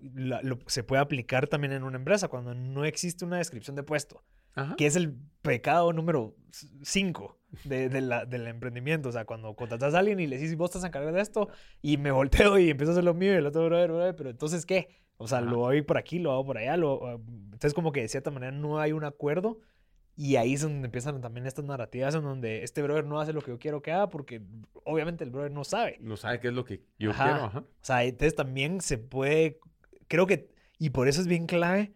[0.67, 4.23] se puede aplicar también en una empresa cuando no existe una descripción de puesto,
[4.77, 6.35] que es el pecado número
[6.81, 9.09] 5 de, del emprendimiento.
[9.09, 11.49] O sea, cuando contratas a alguien y le dices, vos estás a encargar de esto,
[11.81, 14.29] y me volteo y empiezo a hacer lo mío y el otro, brother, brother, pero
[14.29, 14.87] entonces, ¿qué?
[15.17, 16.75] O sea, lo voy por aquí, lo hago por allá.
[16.77, 19.59] Lo, entonces, como que de cierta manera no hay un acuerdo
[20.15, 23.41] y ahí es donde empiezan también estas narrativas en donde este brother no hace lo
[23.41, 24.41] que yo quiero que haga porque
[24.83, 25.97] obviamente el brother no sabe.
[26.01, 27.45] No sabe qué es lo que yo quiero.
[27.45, 27.59] Ajá.
[27.59, 29.59] O sea, entonces también se puede,
[30.07, 31.93] creo que, y por eso es bien clave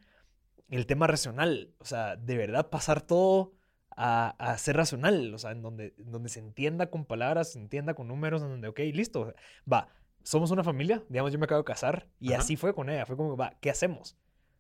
[0.70, 1.74] el tema racional.
[1.78, 3.54] O sea, de verdad pasar todo
[3.92, 5.32] a, a ser racional.
[5.34, 8.68] O sea, en donde, donde se entienda con palabras, se entienda con números, en donde,
[8.68, 9.36] ok, listo,
[9.72, 9.90] va,
[10.28, 13.06] somos una familia, digamos, yo me acabo de casar y así fue con ella.
[13.06, 14.18] Fue como, va, ¿qué hacemos?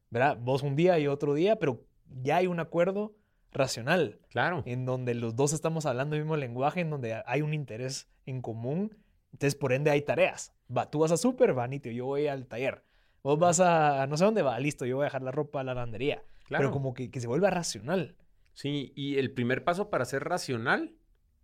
[0.09, 0.37] ¿Verdad?
[0.39, 1.83] Vos un día y otro día, pero
[2.23, 3.17] ya hay un acuerdo
[3.51, 4.17] racional.
[4.29, 4.63] Claro.
[4.65, 8.41] En donde los dos estamos hablando el mismo lenguaje, en donde hay un interés en
[8.41, 8.95] común.
[9.33, 10.53] Entonces, por ende, hay tareas.
[10.75, 12.85] Va, tú vas a súper, va, yo voy al taller.
[13.21, 15.63] Vos vas a no sé dónde va, listo, yo voy a dejar la ropa a
[15.65, 16.23] la lavandería.
[16.45, 16.61] Claro.
[16.61, 18.15] Pero como que, que se vuelva racional.
[18.53, 20.95] Sí, y el primer paso para ser racional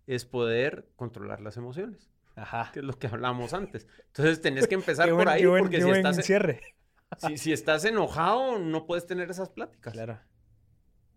[0.08, 2.13] es poder controlar las emociones.
[2.36, 2.72] Ajá.
[2.74, 3.88] Que es lo que hablábamos antes.
[4.08, 6.62] Entonces tenés que empezar por ahí porque si estás cierre.
[7.20, 9.94] Si, si, estás enojado, no puedes tener esas pláticas.
[9.94, 10.20] Claro.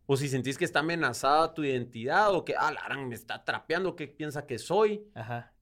[0.05, 3.97] O si sentís que está amenazada tu identidad o que, ah, la me está trapeando,
[3.97, 5.11] ¿qué piensa que soy?
[5.14, 5.55] Ajá.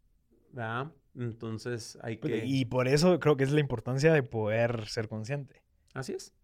[0.50, 0.92] ¿Verdad?
[1.14, 2.46] Entonces hay pues, que...
[2.46, 5.62] Y por eso creo que es la importancia de poder ser consciente.
[5.94, 6.34] Así es.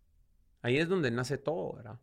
[0.62, 1.98] Ahí es donde nace todo, ¿verdad?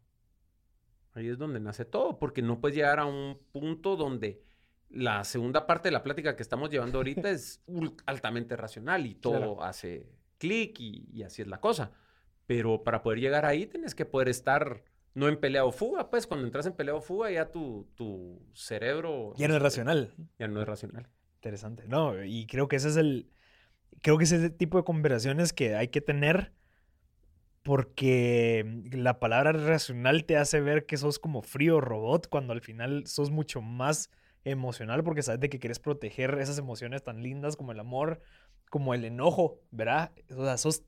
[1.14, 4.44] Ahí es donde nace todo, porque no puedes llegar a un punto donde
[4.90, 7.62] la segunda parte de la plática que estamos llevando ahorita es
[8.06, 11.92] altamente racional y todo hace clic y, y así es la cosa.
[12.46, 14.84] Pero para poder llegar ahí tienes que poder estar
[15.18, 18.40] no en pelea o fuga, pues cuando entras en pelea o fuga ya tu, tu
[18.54, 19.34] cerebro...
[19.36, 20.14] Ya no es racional.
[20.38, 21.10] Ya no es racional.
[21.36, 21.88] Interesante.
[21.88, 23.28] No, y creo que ese es el...
[24.02, 26.54] Creo que ese es el tipo de conversaciones que hay que tener
[27.64, 33.08] porque la palabra racional te hace ver que sos como frío robot cuando al final
[33.08, 34.12] sos mucho más
[34.50, 38.22] emocional porque sabes de que quieres proteger esas emociones tan lindas como el amor,
[38.70, 40.12] como el enojo, ¿verdad?
[40.36, 40.84] O sea, sos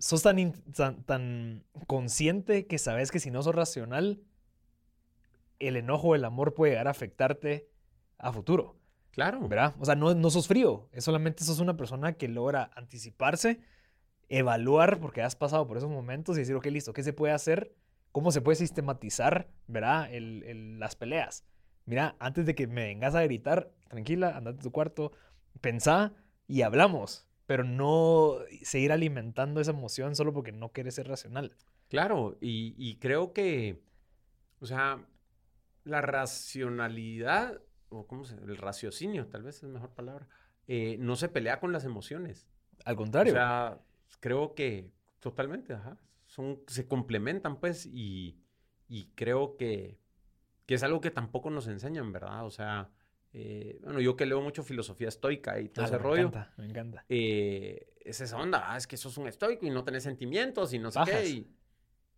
[0.00, 0.52] sos tan,
[1.04, 4.22] tan, consciente que sabes que si no sos racional,
[5.58, 7.68] el enojo el amor puede llegar a afectarte
[8.18, 8.76] a futuro.
[9.12, 9.46] Claro.
[9.46, 9.74] ¿Verdad?
[9.78, 13.60] O sea, no, no sos frío, es solamente sos una persona que logra anticiparse,
[14.28, 17.74] evaluar, porque has pasado por esos momentos y decir, ok, listo, ¿qué se puede hacer?
[18.12, 20.08] ¿Cómo se puede sistematizar, ¿verdad?
[20.12, 21.44] las peleas.
[21.90, 25.12] Mira, antes de que me vengas a gritar, tranquila, andate a tu cuarto,
[25.60, 26.14] pensá
[26.46, 31.56] y hablamos pero no seguir alimentando esa emoción solo porque no quieres ser racional.
[31.88, 33.82] Claro, y, creo que,
[34.60, 35.04] o sea,
[35.82, 40.28] la racionalidad, o cómo se el raciocinio, tal vez es mejor palabra,
[40.68, 42.46] eh, no se pelea con las emociones.
[42.84, 43.32] Al contrario.
[43.32, 43.80] O sea,
[44.20, 45.98] creo que totalmente, ajá.
[46.26, 48.38] Son, se complementan, pues, y,
[48.86, 49.98] y creo que,
[50.70, 52.46] que es algo que tampoco nos enseñan, ¿verdad?
[52.46, 52.88] O sea,
[53.32, 56.22] eh, bueno, yo que leo mucho filosofía estoica y todo ah, ese rollo.
[56.22, 57.04] Me encanta, me encanta.
[57.08, 60.78] Eh, es esa onda, ah, es que sos un estoico y no tenés sentimientos y
[60.78, 61.44] no sé qué.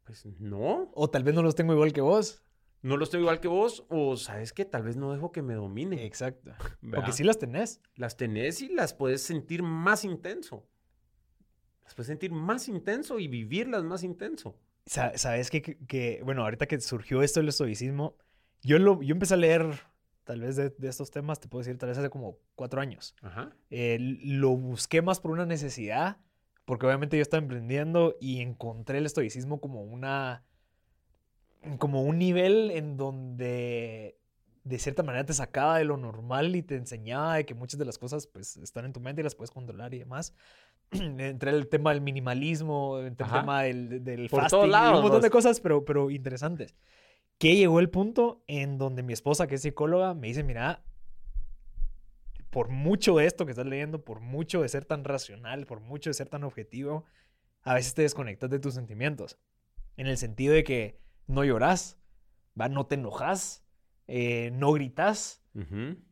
[0.05, 0.90] pues no.
[0.92, 2.42] O tal vez no los tengo igual que vos.
[2.82, 5.55] No los tengo igual que vos, o sabes que tal vez no dejo que me
[5.55, 6.05] domine.
[6.05, 6.53] Exacto.
[6.94, 7.80] Porque sí las tenés.
[7.94, 10.68] Las tenés y las puedes sentir más intenso.
[11.84, 14.59] Las puedes sentir más intenso y vivirlas más intenso.
[14.84, 18.18] Sabes que, que, bueno, ahorita que surgió esto del estoicismo,
[18.62, 19.80] yo, lo, yo empecé a leer
[20.24, 23.14] tal vez de, estos temas, te puedo decir, tal vez hace como cuatro años.
[23.70, 26.18] Eh, lo busqué más por una necesidad,
[26.64, 30.44] porque obviamente yo estaba emprendiendo y encontré el estoicismo como una,
[31.78, 34.16] como un nivel en donde
[34.64, 37.84] de cierta manera te sacaba de lo normal y te enseñaba de que muchas de
[37.84, 40.34] las cosas pues están en tu mente y las puedes controlar y demás.
[40.92, 45.58] entre el tema del minimalismo, entre el tema del, del fasting, un montón de cosas,
[45.58, 46.76] pero, pero interesantes
[47.43, 50.84] que llegó el punto en donde mi esposa, que es psicóloga, me dice, mira,
[52.51, 56.09] por mucho de esto que estás leyendo, por mucho de ser tan racional, por mucho
[56.09, 57.05] de ser tan objetivo,
[57.62, 59.38] a veces te desconectas de tus sentimientos.
[59.97, 61.99] En el sentido de que no lloras,
[62.61, 62.68] ¿va?
[62.68, 63.64] no te enojas,
[64.07, 65.43] eh, no gritas,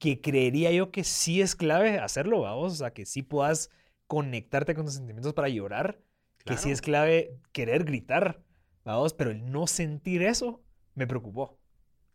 [0.01, 3.71] que creería yo que sí es clave hacerlo, vamos, o sea, que sí puedas
[4.09, 6.01] conectarte con tus sentimientos para llorar,
[6.45, 8.43] que sí es clave querer gritar,
[8.85, 10.65] vamos, pero el no sentir eso
[10.95, 11.59] me preocupó.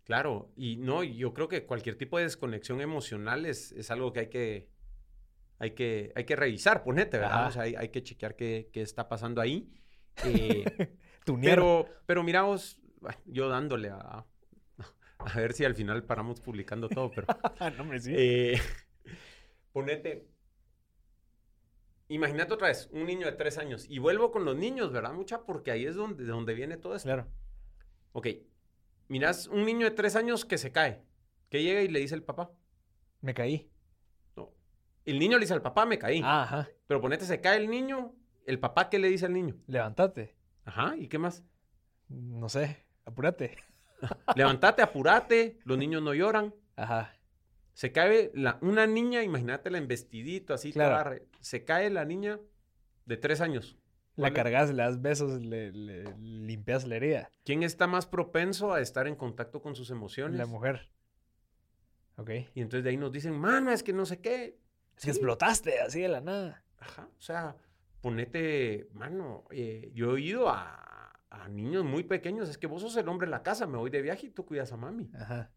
[0.03, 4.19] Claro, y no, yo creo que cualquier tipo de desconexión emocional es, es algo que
[4.19, 4.69] hay que,
[5.57, 7.47] hay que, hay que revisar, ponete, ¿verdad?
[7.47, 9.73] O sea, hay, hay, que chequear qué, qué, está pasando ahí.
[10.23, 10.63] Eh,
[11.41, 12.80] pero, pero mira vos,
[13.26, 14.26] yo dándole a,
[15.17, 17.28] a ver si al final paramos publicando todo, pero...
[17.78, 18.13] no me sí.
[18.15, 18.61] Eh,
[19.71, 20.28] ponete...
[22.09, 23.88] Imagínate otra vez, un niño de tres años.
[23.89, 25.13] Y vuelvo con los niños, ¿verdad?
[25.13, 27.07] Mucha, porque ahí es donde, de donde viene todo esto.
[27.07, 27.28] Claro.
[28.11, 28.28] Ok.
[29.07, 31.03] Miras un niño de tres años que se cae.
[31.49, 32.51] Que llega y le dice el papá.
[33.21, 33.69] Me caí.
[34.35, 34.51] No.
[35.05, 36.21] El niño le dice al papá, me caí.
[36.23, 36.69] Ah, ajá.
[36.87, 38.13] Pero ponete, se cae el niño.
[38.45, 39.55] ¿El papá qué le dice al niño?
[39.67, 40.35] Levántate.
[40.65, 40.95] Ajá.
[40.97, 41.43] ¿Y qué más?
[42.09, 42.83] No sé.
[43.05, 43.57] Apúrate.
[44.35, 45.59] Levántate, apúrate.
[45.63, 46.53] Los niños no lloran.
[46.75, 47.13] Ajá.
[47.73, 51.19] Se cae la, una niña, imagínatela en vestidito, así, claro.
[51.41, 52.39] se cae la niña
[53.05, 53.77] de tres años.
[54.16, 55.72] La cargas, le das besos, le,
[56.18, 57.30] limpias la herida.
[57.43, 60.38] ¿Quién está más propenso a estar en contacto con sus emociones?
[60.38, 60.89] La mujer.
[62.18, 62.30] Ok.
[62.53, 64.57] Y entonces de ahí nos dicen, mano, es que no sé qué.
[64.97, 66.63] Es que explotaste así de la nada.
[66.80, 67.09] Ajá.
[67.18, 67.57] O sea,
[67.99, 72.95] ponete, mano, eh, yo he ido a, a, niños muy pequeños, es que vos sos
[72.95, 75.11] el hombre de la casa, me voy de viaje y tú cuidas a mami.
[75.13, 75.51] Ajá.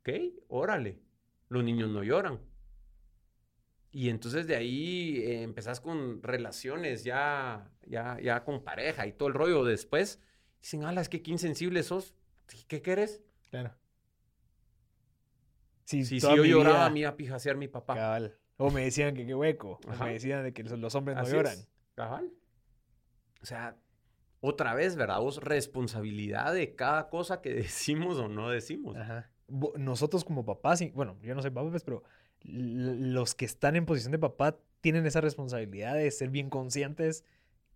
[0.00, 0.10] Ok,
[0.48, 1.00] órale.
[1.48, 2.40] Los niños no lloran.
[3.90, 9.28] Y entonces de ahí eh, empezás con relaciones ya, ya, ya con pareja y todo
[9.28, 9.64] el rollo.
[9.64, 10.20] Después
[10.60, 12.14] dicen, ala, es que qué insensible sos.
[12.66, 13.22] ¿Qué quieres?
[13.50, 13.74] Claro.
[15.84, 17.94] si yo lloraba, me iba a pijasear mi papá.
[17.94, 18.38] Cabal.
[18.56, 19.80] O me decían que qué hueco.
[19.86, 21.58] O me decían de que los hombres no lloran.
[21.94, 22.30] Cabal.
[23.40, 23.76] O sea,
[24.40, 25.20] otra vez, ¿verdad?
[25.20, 28.96] Vos responsabilidad de cada cosa que decimos o no decimos.
[28.96, 29.30] Ajá
[29.76, 32.02] nosotros como papás, bueno, yo no soy papá, pues, pero
[32.42, 37.24] los que están en posición de papá tienen esa responsabilidad de ser bien conscientes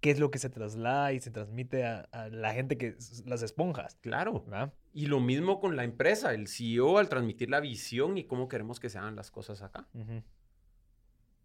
[0.03, 3.97] qué es lo que se traslada y se transmite a, la gente que las esponjas.
[4.01, 4.45] Claro.
[4.93, 8.81] Y lo mismo con la empresa, el CEO al transmitir la visión y cómo queremos
[8.81, 9.87] que se hagan las cosas acá.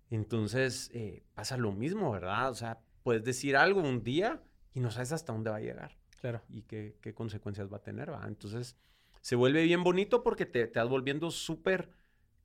[0.09, 2.49] Entonces eh, pasa lo mismo, ¿verdad?
[2.49, 4.41] O sea, puedes decir algo un día
[4.73, 5.95] y no sabes hasta dónde va a llegar.
[6.19, 6.41] Claro.
[6.49, 8.25] Y qué, qué consecuencias va a tener, ¿va?
[8.27, 8.75] Entonces
[9.21, 11.91] se vuelve bien bonito porque te, te vas volviendo súper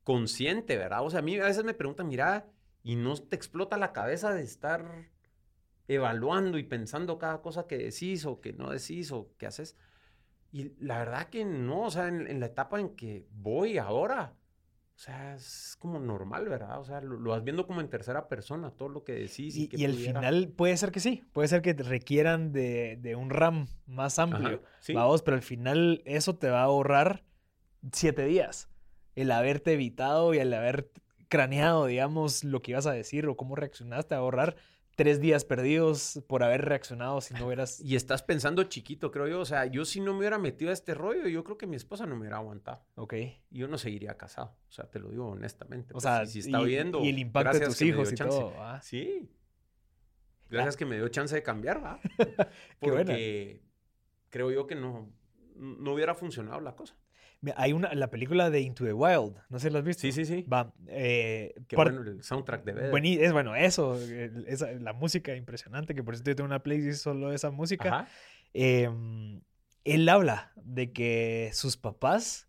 [0.03, 1.03] consciente, ¿verdad?
[1.05, 2.47] O sea, a mí a veces me preguntan, mira,
[2.83, 5.09] y no te explota la cabeza de estar
[5.87, 9.77] evaluando y pensando cada cosa que decís o que no decís o que haces.
[10.51, 14.35] Y la verdad que no, o sea, en la etapa en que voy ahora,
[14.95, 16.79] o sea, es como normal, ¿verdad?
[16.79, 19.55] O sea, lo, vas viendo como en tercera persona, todo lo que decís.
[19.55, 23.15] Y, y, al final puede ser que sí, puede ser que te requieran de, de
[23.15, 24.61] un RAM más amplio,
[24.93, 27.23] vamos, pero al final eso te va a ahorrar
[27.91, 28.69] siete días.
[29.15, 30.91] El haberte evitado y el haber
[31.29, 34.55] craneado, digamos, lo que ibas a decir o cómo reaccionaste a ahorrar
[34.95, 37.79] tres días perdidos por haber reaccionado si no hubieras...
[37.81, 39.39] Y estás pensando chiquito, creo yo.
[39.39, 41.75] O sea, yo si no me hubiera metido a este rollo, yo creo que mi
[41.75, 42.85] esposa no me hubiera aguantado.
[42.95, 43.13] Ok.
[43.49, 44.55] Y yo no seguiría casado.
[44.69, 45.93] O sea, te lo digo honestamente.
[45.93, 47.01] O pues, sea, si, está viendo...
[47.01, 48.53] Y el impacto de tus hijos y todo.
[48.81, 49.29] Sí.
[50.49, 51.99] Gracias que me dio chance de cambiar, ¿va?
[52.79, 53.63] Porque
[54.29, 55.11] creo yo que no,
[55.55, 56.95] no hubiera funcionado la cosa.
[57.55, 60.01] Hay una, la película de Into the Wild, no sé si la has visto.
[60.01, 60.43] Sí, sí, sí.
[60.43, 60.73] Va.
[60.87, 63.05] Eh, Qué bueno el soundtrack de Vedder.
[63.21, 63.99] es bueno, eso,
[64.47, 68.07] esa, la música impresionante, que por eso yo tengo una playlist solo de esa música.
[68.53, 69.41] Em,
[69.83, 72.47] él habla de que sus papás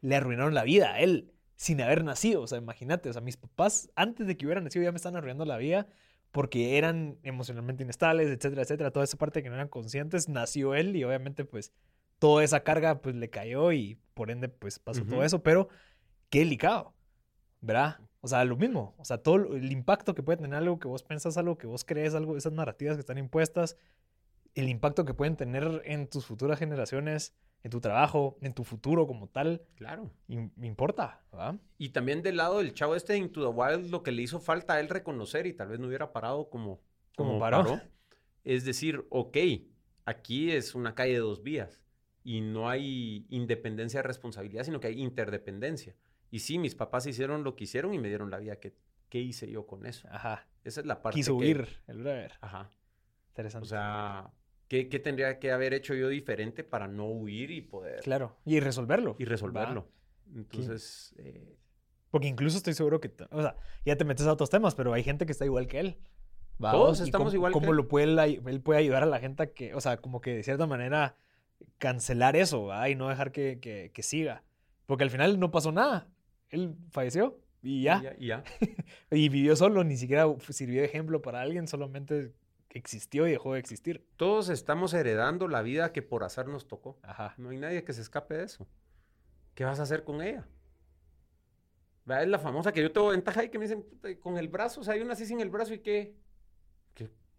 [0.00, 2.42] le arruinaron la vida a él sin haber nacido.
[2.42, 5.16] O sea, imagínate, o sea, mis papás antes de que hubiera nacido ya me están
[5.16, 5.88] arruinando la vida
[6.30, 8.90] porque eran emocionalmente inestables, etcétera, etcétera.
[8.92, 11.72] Toda esa parte que no eran conscientes, nació él y obviamente pues
[12.20, 15.68] toda esa carga pues le cayó y por ende pues pasó todo eso, pero
[16.28, 16.94] qué delicado,
[17.60, 17.98] ¿verdad?
[18.20, 21.02] O sea, lo mismo, o sea, todo el impacto que puede tener algo que vos
[21.02, 23.76] pensás, algo que vos crees, algo, esas narrativas que están impuestas,
[24.54, 29.06] el impacto que pueden tener en tus futuras generaciones, en tu trabajo, en tu futuro
[29.06, 29.62] como tal.
[29.76, 30.10] Claro.
[30.28, 31.56] Me importa, ¿verdad?
[31.78, 34.40] Y también del lado del chavo este de Into the Wild, lo que le hizo
[34.40, 36.82] falta a él reconocer y tal vez no hubiera parado como,
[37.16, 37.80] como, paró,
[38.44, 39.38] es decir, ok,
[40.04, 41.80] aquí es una calle de dos vías
[42.22, 45.94] y no hay independencia de responsabilidad, sino que hay interdependencia.
[46.30, 48.56] Y sí, mis papás hicieron lo que hicieron y me dieron la vida.
[48.56, 48.74] ¿Qué,
[49.08, 50.08] qué hice yo con eso?
[50.10, 50.46] Ajá.
[50.64, 52.32] Esa es la parte Quiso huir, el brother.
[52.40, 52.70] Ajá.
[53.30, 53.64] Interesante.
[53.64, 54.30] O sea,
[54.68, 58.00] ¿qué, ¿qué, tendría que haber hecho yo diferente para no huir y poder...
[58.02, 59.16] Claro, y resolverlo.
[59.18, 59.88] Y resolverlo.
[60.34, 61.14] Entonces...
[61.18, 61.56] Eh...
[62.10, 63.12] Porque incluso estoy seguro que...
[63.30, 65.80] O sea, ya te metes a otros temas, pero hay gente que está igual que
[65.80, 65.98] él.
[66.58, 67.76] Todos estamos igual que él.
[67.76, 69.74] lo puede, él puede ayudar a la gente que...
[69.74, 71.16] O sea, como que de cierta manera
[71.78, 74.42] cancelar eso y no dejar que, siga.
[74.86, 76.08] Porque al final no pasó nada.
[76.50, 78.14] Él falleció y ya.
[78.18, 78.44] Y, ya,
[79.10, 82.32] y vivió solo, ni siquiera sirvió de ejemplo para alguien, solamente
[82.70, 84.06] existió y dejó de existir.
[84.16, 86.98] Todos estamos heredando la vida que por hacer nos tocó.
[87.02, 87.34] Ajá.
[87.36, 88.66] No hay nadie que se escape de eso.
[89.54, 90.46] ¿Qué vas a hacer con ella?
[92.06, 93.84] Es la famosa que yo tengo ventaja y que me dicen,
[94.20, 96.16] con el brazo, o sea, hay una así sin el brazo y qué.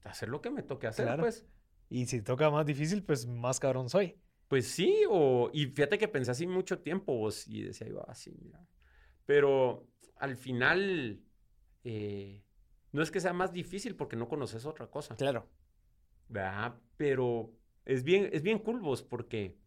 [0.03, 1.45] hacer lo que me toque hacer, pues.
[1.91, 4.15] Y si toca más difícil, pues más cabrón soy.
[4.47, 8.33] Pues sí, o, y fíjate que pensé así mucho tiempo vos, y decía yo, así,
[8.41, 8.65] mira.
[9.25, 9.85] Pero
[10.15, 11.21] al final,
[11.83, 12.45] eh,
[12.93, 15.17] no es que sea más difícil porque no conoces otra cosa.
[15.17, 15.49] Claro.
[16.29, 16.75] ¿Verdad?
[16.95, 17.51] Pero
[17.83, 19.57] es bien, es bien cool vos porque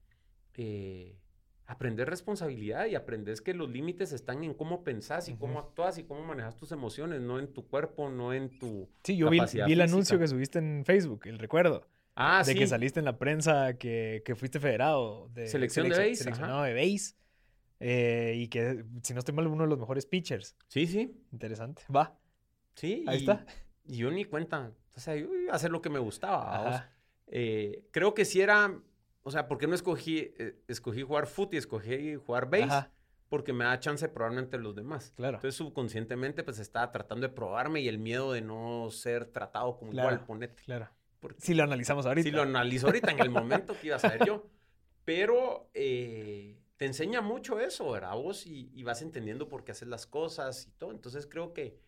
[0.55, 1.19] eh,
[1.67, 6.05] aprender responsabilidad y aprendes que los límites están en cómo pensás y cómo actúas y
[6.05, 8.89] cómo manejas tus emociones, no en tu cuerpo, no en tu.
[9.03, 11.87] Sí, yo vi, el anuncio que subiste en Facebook, el recuerdo.
[12.17, 15.29] Ah, de que saliste en la prensa, que, que fuiste federado.
[15.33, 16.17] De, selección de base.
[16.17, 17.17] Seleccionado de base.
[17.81, 20.57] Eh, y que, si no estoy mal, uno de los mejores pitchers.
[20.69, 21.21] Sí, sí.
[21.33, 21.83] Interesante.
[21.95, 22.19] Va.
[22.75, 23.05] Sí.
[23.07, 23.45] Ahí está.
[23.85, 24.73] Y yo ni cuenta.
[24.97, 26.91] O sea, yo iba a hacer lo que me gustaba.
[27.27, 28.81] Eh, creo que si era.
[29.23, 32.89] O sea, ¿por qué no escogí, eh, escogí jugar foot y escogí jugar base?
[33.29, 35.13] Porque me da chance probablemente los demás.
[35.17, 35.39] Claro.
[35.39, 39.93] Entonces, subconscientemente, pues estaba tratando de probarme y el miedo de no ser tratado como
[39.93, 40.63] igual, ponete.
[40.63, 40.91] Claro.
[41.39, 42.29] Si lo analizamos ahorita.
[42.29, 44.47] Si lo analizo ahorita, en el momento que iba a ser yo.
[45.05, 48.15] Pero eh, te enseña mucho eso, ¿verdad?
[48.15, 50.93] Vos y, vas entendiendo por qué haces las cosas y todo.
[50.93, 51.79] Entonces, creo que.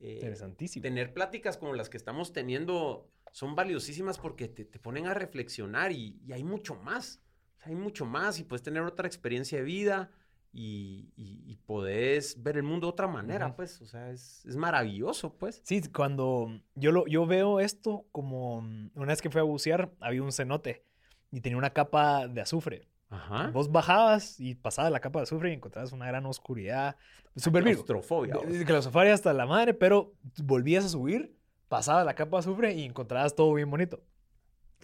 [0.00, 0.82] Eh, Interesantísimo.
[0.82, 6.20] Tener pláticas como las que estamos teniendo son valiosísimas porque te, ponen a reflexionar y,
[6.32, 7.20] hay mucho más.
[7.62, 10.10] hay mucho más y puedes tener otra experiencia de vida
[10.52, 13.80] y, y, podés ver el mundo de otra manera, pues.
[13.80, 15.60] O sea, es, maravilloso, pues.
[15.64, 20.22] Sí, cuando yo, lo, yo veo esto como una vez que fui a bucear, había
[20.22, 20.84] un cenote
[21.30, 22.88] y tenía una capa de azufre.
[23.10, 23.50] Ajá.
[23.52, 26.96] Vos bajabas y pasabas la capa de azufre y encontrabas una gran oscuridad.
[27.36, 28.34] Súper Claustrofobia.
[28.66, 31.40] Claustrofobia hasta la madre, pero volvías a subir
[31.70, 34.02] pasaba la capa de azufre y encontrabas todo bien bonito.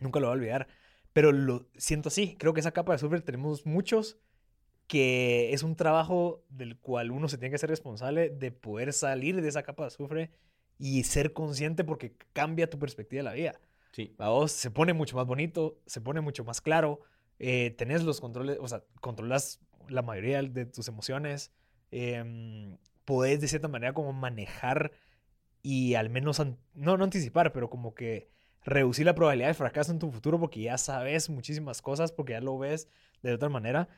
[0.01, 0.69] Nunca lo voy a olvidar.
[1.13, 2.37] Pero lo siento así.
[2.39, 4.19] Creo que esa capa de azufre tenemos muchos
[4.87, 9.41] que es un trabajo del cual uno se tiene que ser responsable de poder salir
[9.41, 10.31] de esa capa de azufre
[10.79, 13.61] y ser consciente porque cambia tu perspectiva de la vida.
[13.93, 14.15] Sí.
[14.19, 17.01] A vos se pone mucho más bonito, se pone mucho más claro,
[17.39, 21.53] eh, tenés los controles, o sea, controlas la mayoría de tus emociones,
[21.91, 24.93] eh, podés de cierta manera como manejar
[25.63, 26.41] y al menos,
[26.75, 28.29] no, no anticipar, pero como que
[28.65, 32.41] reducir la probabilidad de fracaso en tu futuro porque ya sabes muchísimas cosas, porque ya
[32.41, 32.89] lo ves
[33.23, 33.89] de otra manera.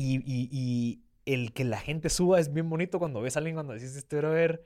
[0.00, 3.74] Y, y, el que la gente suba es bien bonito cuando ves a alguien cuando
[3.74, 4.64] dices, este ver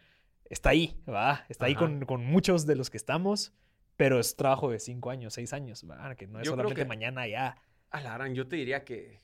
[0.48, 3.52] está ahí, va, está ahí con, con, muchos de los que estamos,
[3.96, 6.14] pero es trabajo de cinco años, seis años, ¿va?
[6.14, 7.56] que no es solamente mañana ya.
[7.90, 9.18] Alaran, yo te diría que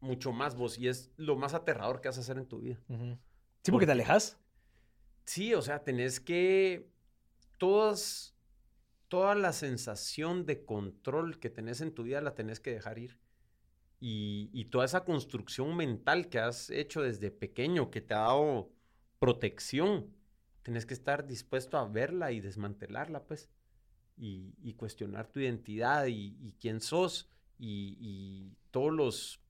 [0.00, 2.78] mucho más vos, y es lo más aterrador que vas a hacer en tu vida.
[3.62, 4.38] Sí, porque te alejas.
[5.24, 6.88] Sí, o sea, tenés que.
[7.58, 8.34] Todas.
[9.08, 13.18] Toda la sensación de control que tenés en tu vida la tenés que dejar ir.
[14.00, 18.70] Y, toda esa construcción mental que has hecho desde pequeño, que te ha dado
[19.18, 20.14] protección,
[20.62, 23.50] tenés que estar dispuesto a verla y desmantelarla, pues.
[24.16, 27.28] Y, cuestionar tu identidad y, quién sos
[27.58, 29.40] y, todos los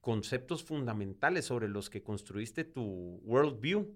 [0.00, 3.94] conceptos fundamentales sobre los que construiste tu worldview.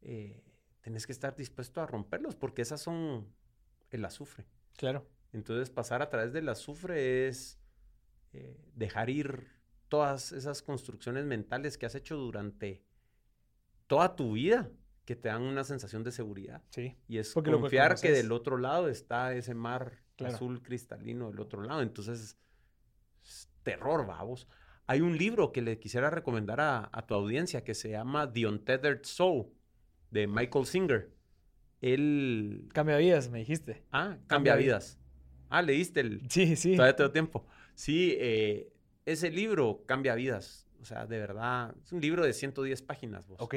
[0.00, 0.42] Eh,
[0.80, 3.26] tenés que estar dispuesto a romperlos porque esas son
[3.90, 4.46] el azufre.
[4.76, 5.06] Claro.
[5.32, 7.58] Entonces pasar a través del azufre es
[8.32, 9.48] eh, dejar ir
[9.88, 12.82] todas esas construcciones mentales que has hecho durante
[13.86, 14.70] toda tu vida
[15.04, 16.62] que te dan una sensación de seguridad.
[16.70, 16.96] Sí.
[17.08, 21.80] Y es confiar que, del otro lado está ese mar azul cristalino del otro lado.
[21.80, 22.38] Entonces,
[23.22, 24.46] es terror, vamos.
[24.86, 28.46] Hay un libro que le quisiera recomendar a, a tu audiencia que se llama The
[28.46, 29.46] Untethered Soul
[30.10, 31.10] de Michael Singer.
[31.80, 32.68] Él...
[32.72, 33.84] Cambia vidas, me dijiste.
[33.92, 34.98] Ah, cambia, vidas.
[35.48, 36.28] Ah, leíste el...
[36.28, 36.76] Sí, sí.
[36.76, 37.46] Todavía tengo tiempo.
[37.78, 38.72] Sí, eh,
[39.06, 40.66] ese libro cambia vidas.
[40.80, 43.24] O sea, de verdad, es un libro de 110 páginas.
[43.28, 43.40] Vos.
[43.40, 43.54] Ok.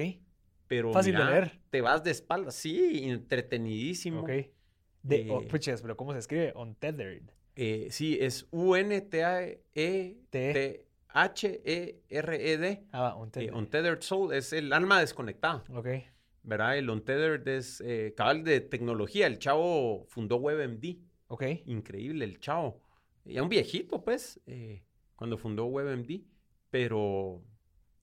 [0.68, 1.60] Pero Fácil de leer.
[1.72, 2.54] Te vas de espaldas.
[2.54, 4.22] Sí, entretenidísimo.
[4.22, 4.30] Ok.
[5.02, 5.42] De, oh,
[5.82, 6.54] pero ¿cómo se escribe?
[6.56, 7.32] Untethered.
[7.56, 9.66] Eh, sí, es U-N-T-A-E-T...
[11.14, 12.86] H-E-R-E-D.
[12.94, 13.50] Ah, Untethered.
[13.50, 15.64] Eh, untethered Soul es el alma desconectada.
[15.74, 15.88] Ok.
[16.44, 16.78] ¿verdad?
[16.78, 19.26] El Untethered es eh, cabal de tecnología.
[19.26, 20.98] El chavo fundó WebMD.
[21.28, 21.44] Ok.
[21.66, 22.82] Increíble el chavo.
[23.26, 24.84] Ya un viejito, pues, eh,
[25.16, 26.22] cuando fundó WebMD.
[26.70, 27.44] Pero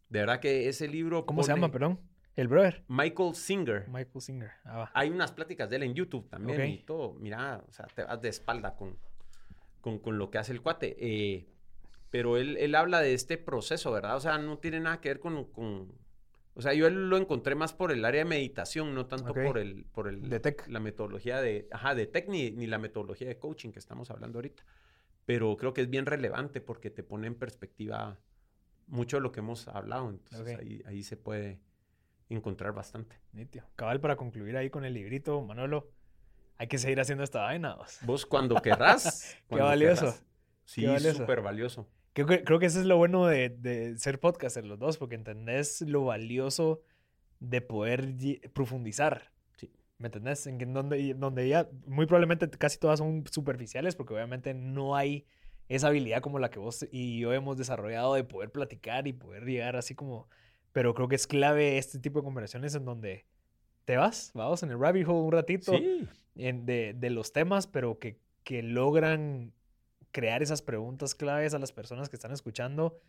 [0.08, 1.26] de verdad que ese libro.
[1.26, 2.00] ¿Cómo se llama, perdón?
[2.36, 2.84] El brother.
[2.86, 3.88] Michael Singer.
[3.88, 4.50] Michael Singer.
[4.64, 7.14] Ah, Hay unas pláticas de él en YouTube también y todo.
[7.14, 8.96] Mira, o sea, te vas de espalda con,
[9.80, 10.96] con, lo que hace el cuate.
[11.00, 11.48] Eh,
[12.10, 14.16] pero él, él, habla de este proceso, ¿verdad?
[14.16, 15.36] O sea, no tiene nada que ver con
[16.58, 19.84] o sea, yo lo encontré más por el área de meditación, no tanto por el,
[19.84, 20.66] por el de tech.
[20.66, 24.64] la metodología de, ajá, de tech ni, la metodología de coaching que estamos hablando ahorita.
[25.28, 28.18] Pero creo que es bien relevante porque te pone en perspectiva
[28.86, 30.08] mucho de lo que hemos hablado.
[30.08, 31.60] Entonces ahí, ahí, se puede
[32.30, 33.20] encontrar bastante.
[33.32, 33.62] Nitio.
[33.76, 35.90] Cabal, para concluir ahí con el librito, Manolo,
[36.56, 37.74] Hay que seguir haciendo esta vaina.
[37.74, 39.36] Vos, vos cuando querrás.
[39.50, 40.16] Qué valioso.
[40.64, 41.86] Sí, súper valioso.
[42.14, 46.06] Creo, que eso es lo bueno de, de ser podcaster los dos, porque entendés lo
[46.06, 46.80] valioso
[47.38, 48.14] de poder
[48.54, 49.30] profundizar.
[49.98, 50.46] ¿Me entendés?
[50.46, 55.26] En donde, donde ya muy probablemente casi todas son superficiales, porque obviamente no hay
[55.68, 59.44] esa habilidad como la que vos y yo hemos desarrollado de poder platicar y poder
[59.44, 60.28] llegar así como...
[60.72, 63.26] Pero creo que es clave este tipo de conversaciones en donde
[63.84, 65.72] te vas, vamos en el rabbit hole un ratito
[66.36, 69.52] en, de, de, los temas, pero que, que logran
[70.12, 73.00] crear esas preguntas claves a las personas que están escuchando,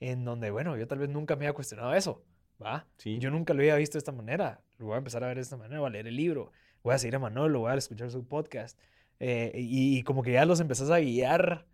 [0.00, 2.24] en donde, bueno, yo tal vez nunca me había cuestionado eso,
[2.60, 2.86] ¿va?
[2.98, 3.18] Sí.
[3.18, 5.42] Yo nunca lo había visto de esta manera, lo voy a empezar a ver de
[5.42, 6.52] esta manera, voy a leer el libro,
[6.82, 8.78] voy a seguir a Manolo, voy a escuchar su podcast,
[9.18, 11.66] eh, y, como que ya los empezás a guiar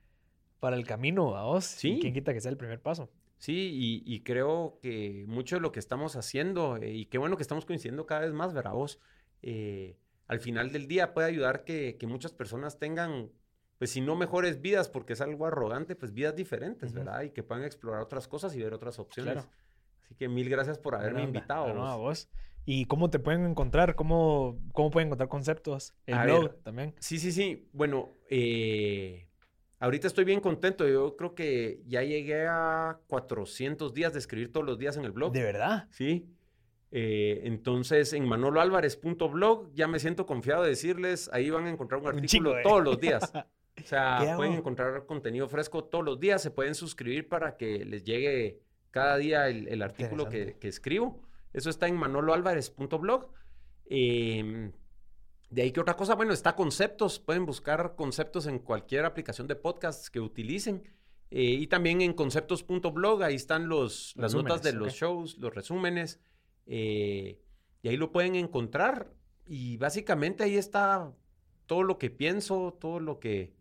[0.61, 1.64] para el camino, a vos.
[1.64, 1.98] Sí.
[2.00, 3.11] ¿Quién quita que sea el primer paso?
[3.38, 7.42] Sí, y, creo que mucho de lo que estamos haciendo, eh, y qué bueno que
[7.42, 8.72] estamos coincidiendo cada vez más, ¿verdad?
[8.72, 9.00] Vos,
[9.42, 9.96] eh,
[10.28, 13.30] al final del día puede ayudar que, que muchas personas tengan
[13.82, 17.22] pues si no mejores vidas, porque es algo arrogante, pues vidas diferentes, ¿verdad?
[17.22, 19.44] Y que puedan explorar otras cosas y ver otras opciones.
[20.05, 21.74] Así que mil gracias por haberme invitado.
[21.74, 22.30] No, a vos.
[22.64, 23.94] ¿Y cómo te pueden encontrar?
[23.94, 25.94] ¿Cómo, cómo pueden encontrar conceptos?
[26.06, 26.94] El blog también.
[26.98, 27.68] Sí, sí, sí.
[27.72, 29.26] Bueno, eh,
[29.80, 30.86] ahorita estoy bien contento.
[30.86, 35.12] Yo creo que ya llegué a 400 días de escribir todos los días en el
[35.12, 35.32] blog.
[35.32, 35.88] ¿De verdad?
[35.90, 36.28] Sí.
[36.94, 42.08] Eh, entonces, en manoloalvarez.blog ya me siento confiado de decirles, ahí van a encontrar un
[42.08, 42.62] artículo ¿eh?
[42.62, 43.32] todos los días.
[43.34, 48.04] O sea, pueden encontrar contenido fresco todos los días, se pueden suscribir para que les
[48.04, 48.60] llegue
[48.90, 51.18] cada día el, artículo que, escribo.
[51.53, 53.30] Eso está en manoloalvarez.blog.
[53.86, 54.72] Em,
[55.50, 59.57] de ahí que otra cosa, bueno, está conceptos, pueden buscar conceptos en cualquier aplicación de
[59.57, 60.82] podcasts que utilicen.
[61.30, 66.20] Eh, y también en conceptos.blog, ahí están los, las notas de los shows, los resúmenes.
[66.66, 67.40] Eh,
[67.82, 69.12] y ahí lo pueden encontrar.
[69.46, 71.12] Y básicamente ahí está
[71.66, 73.55] todo lo que pienso, todo lo que,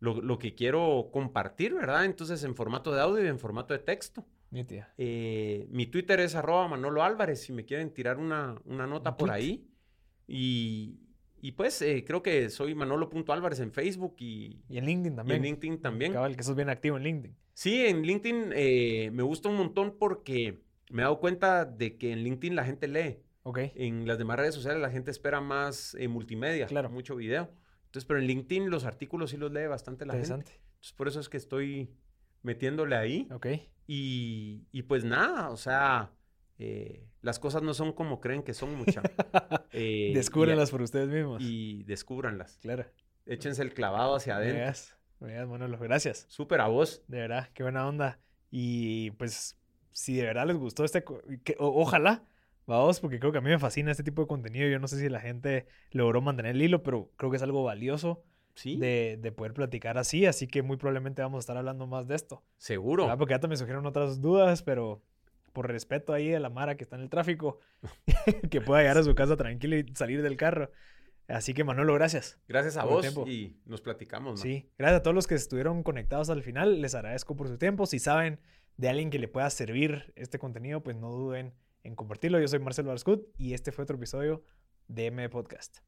[0.00, 2.04] lo, que quiero compartir, ¿verdad?
[2.04, 4.24] Entonces, en formato de audio y en formato de texto.
[4.98, 9.68] Eh, mi Twitter es arroba Manolo Álvarez, si me quieren tirar una, nota por ahí.
[10.26, 11.00] Y,
[11.56, 15.36] pues eh, creo que soy Manolo.álvarez en Facebook y, y, en LinkedIn también.
[15.36, 16.12] en LinkedIn también.
[16.12, 17.36] Cabal, que sos bien activo en LinkedIn.
[17.54, 22.12] Sí, en LinkedIn eh, me gusta un montón porque me he dado cuenta de que
[22.12, 23.20] en LinkedIn la gente lee.
[23.44, 23.72] Okay.
[23.76, 26.90] En las demás redes sociales la gente espera más multimedia, claro.
[26.90, 27.48] mucho video.
[27.84, 30.34] Entonces, pero en LinkedIn los artículos sí los lee bastante la gente.
[30.34, 31.94] Entonces, por eso es que estoy
[32.42, 33.28] metiéndole ahí.
[33.32, 33.46] Ok.
[33.86, 36.12] Y, y pues nada, o sea,
[36.58, 39.04] eh, las cosas no son como creen que son muchas.
[39.72, 41.42] eh, Descúbranlas por ustedes mismos.
[41.42, 42.58] Y descúbranlas.
[42.62, 42.86] Claro.
[43.26, 44.58] Échense el clavado hacia adentro.
[44.58, 46.26] Veas, veas, Manolo, gracias.
[46.28, 47.02] Súper a vos.
[47.08, 48.18] De verdad, qué buena onda.
[48.50, 49.58] Y pues,
[49.92, 51.04] si de verdad les gustó este,
[51.58, 52.24] ojalá
[52.66, 54.68] Vamos, porque creo que a mí me fascina este tipo de contenido.
[54.68, 57.62] Yo no sé si la gente logró mantener el hilo, pero creo que es algo
[57.62, 58.24] valioso
[58.56, 58.76] ¿Sí?
[58.76, 60.26] de, de, poder platicar así.
[60.26, 62.42] Así que muy probablemente vamos a estar hablando más de esto.
[62.56, 63.06] Seguro.
[63.16, 65.02] Porque ya me surgieron otras dudas, pero
[65.52, 67.60] por respeto ahí de la Mara que está en el tráfico,
[68.50, 70.70] que pueda llegar a su casa tranquilo y salir del carro.
[71.28, 72.38] Así que Manolo, gracias.
[72.46, 74.40] Gracias a vos y nos platicamos.
[74.40, 76.80] Sí, gracias a todos los que estuvieron conectados al final.
[76.80, 77.86] Les agradezco por su tiempo.
[77.86, 78.38] Si saben
[78.76, 81.52] de alguien que le pueda servir este contenido, pues no duden
[81.82, 82.38] en compartirlo.
[82.38, 84.44] Yo soy Marcelo Arscut y este fue otro episodio
[84.88, 85.78] de M Podcast.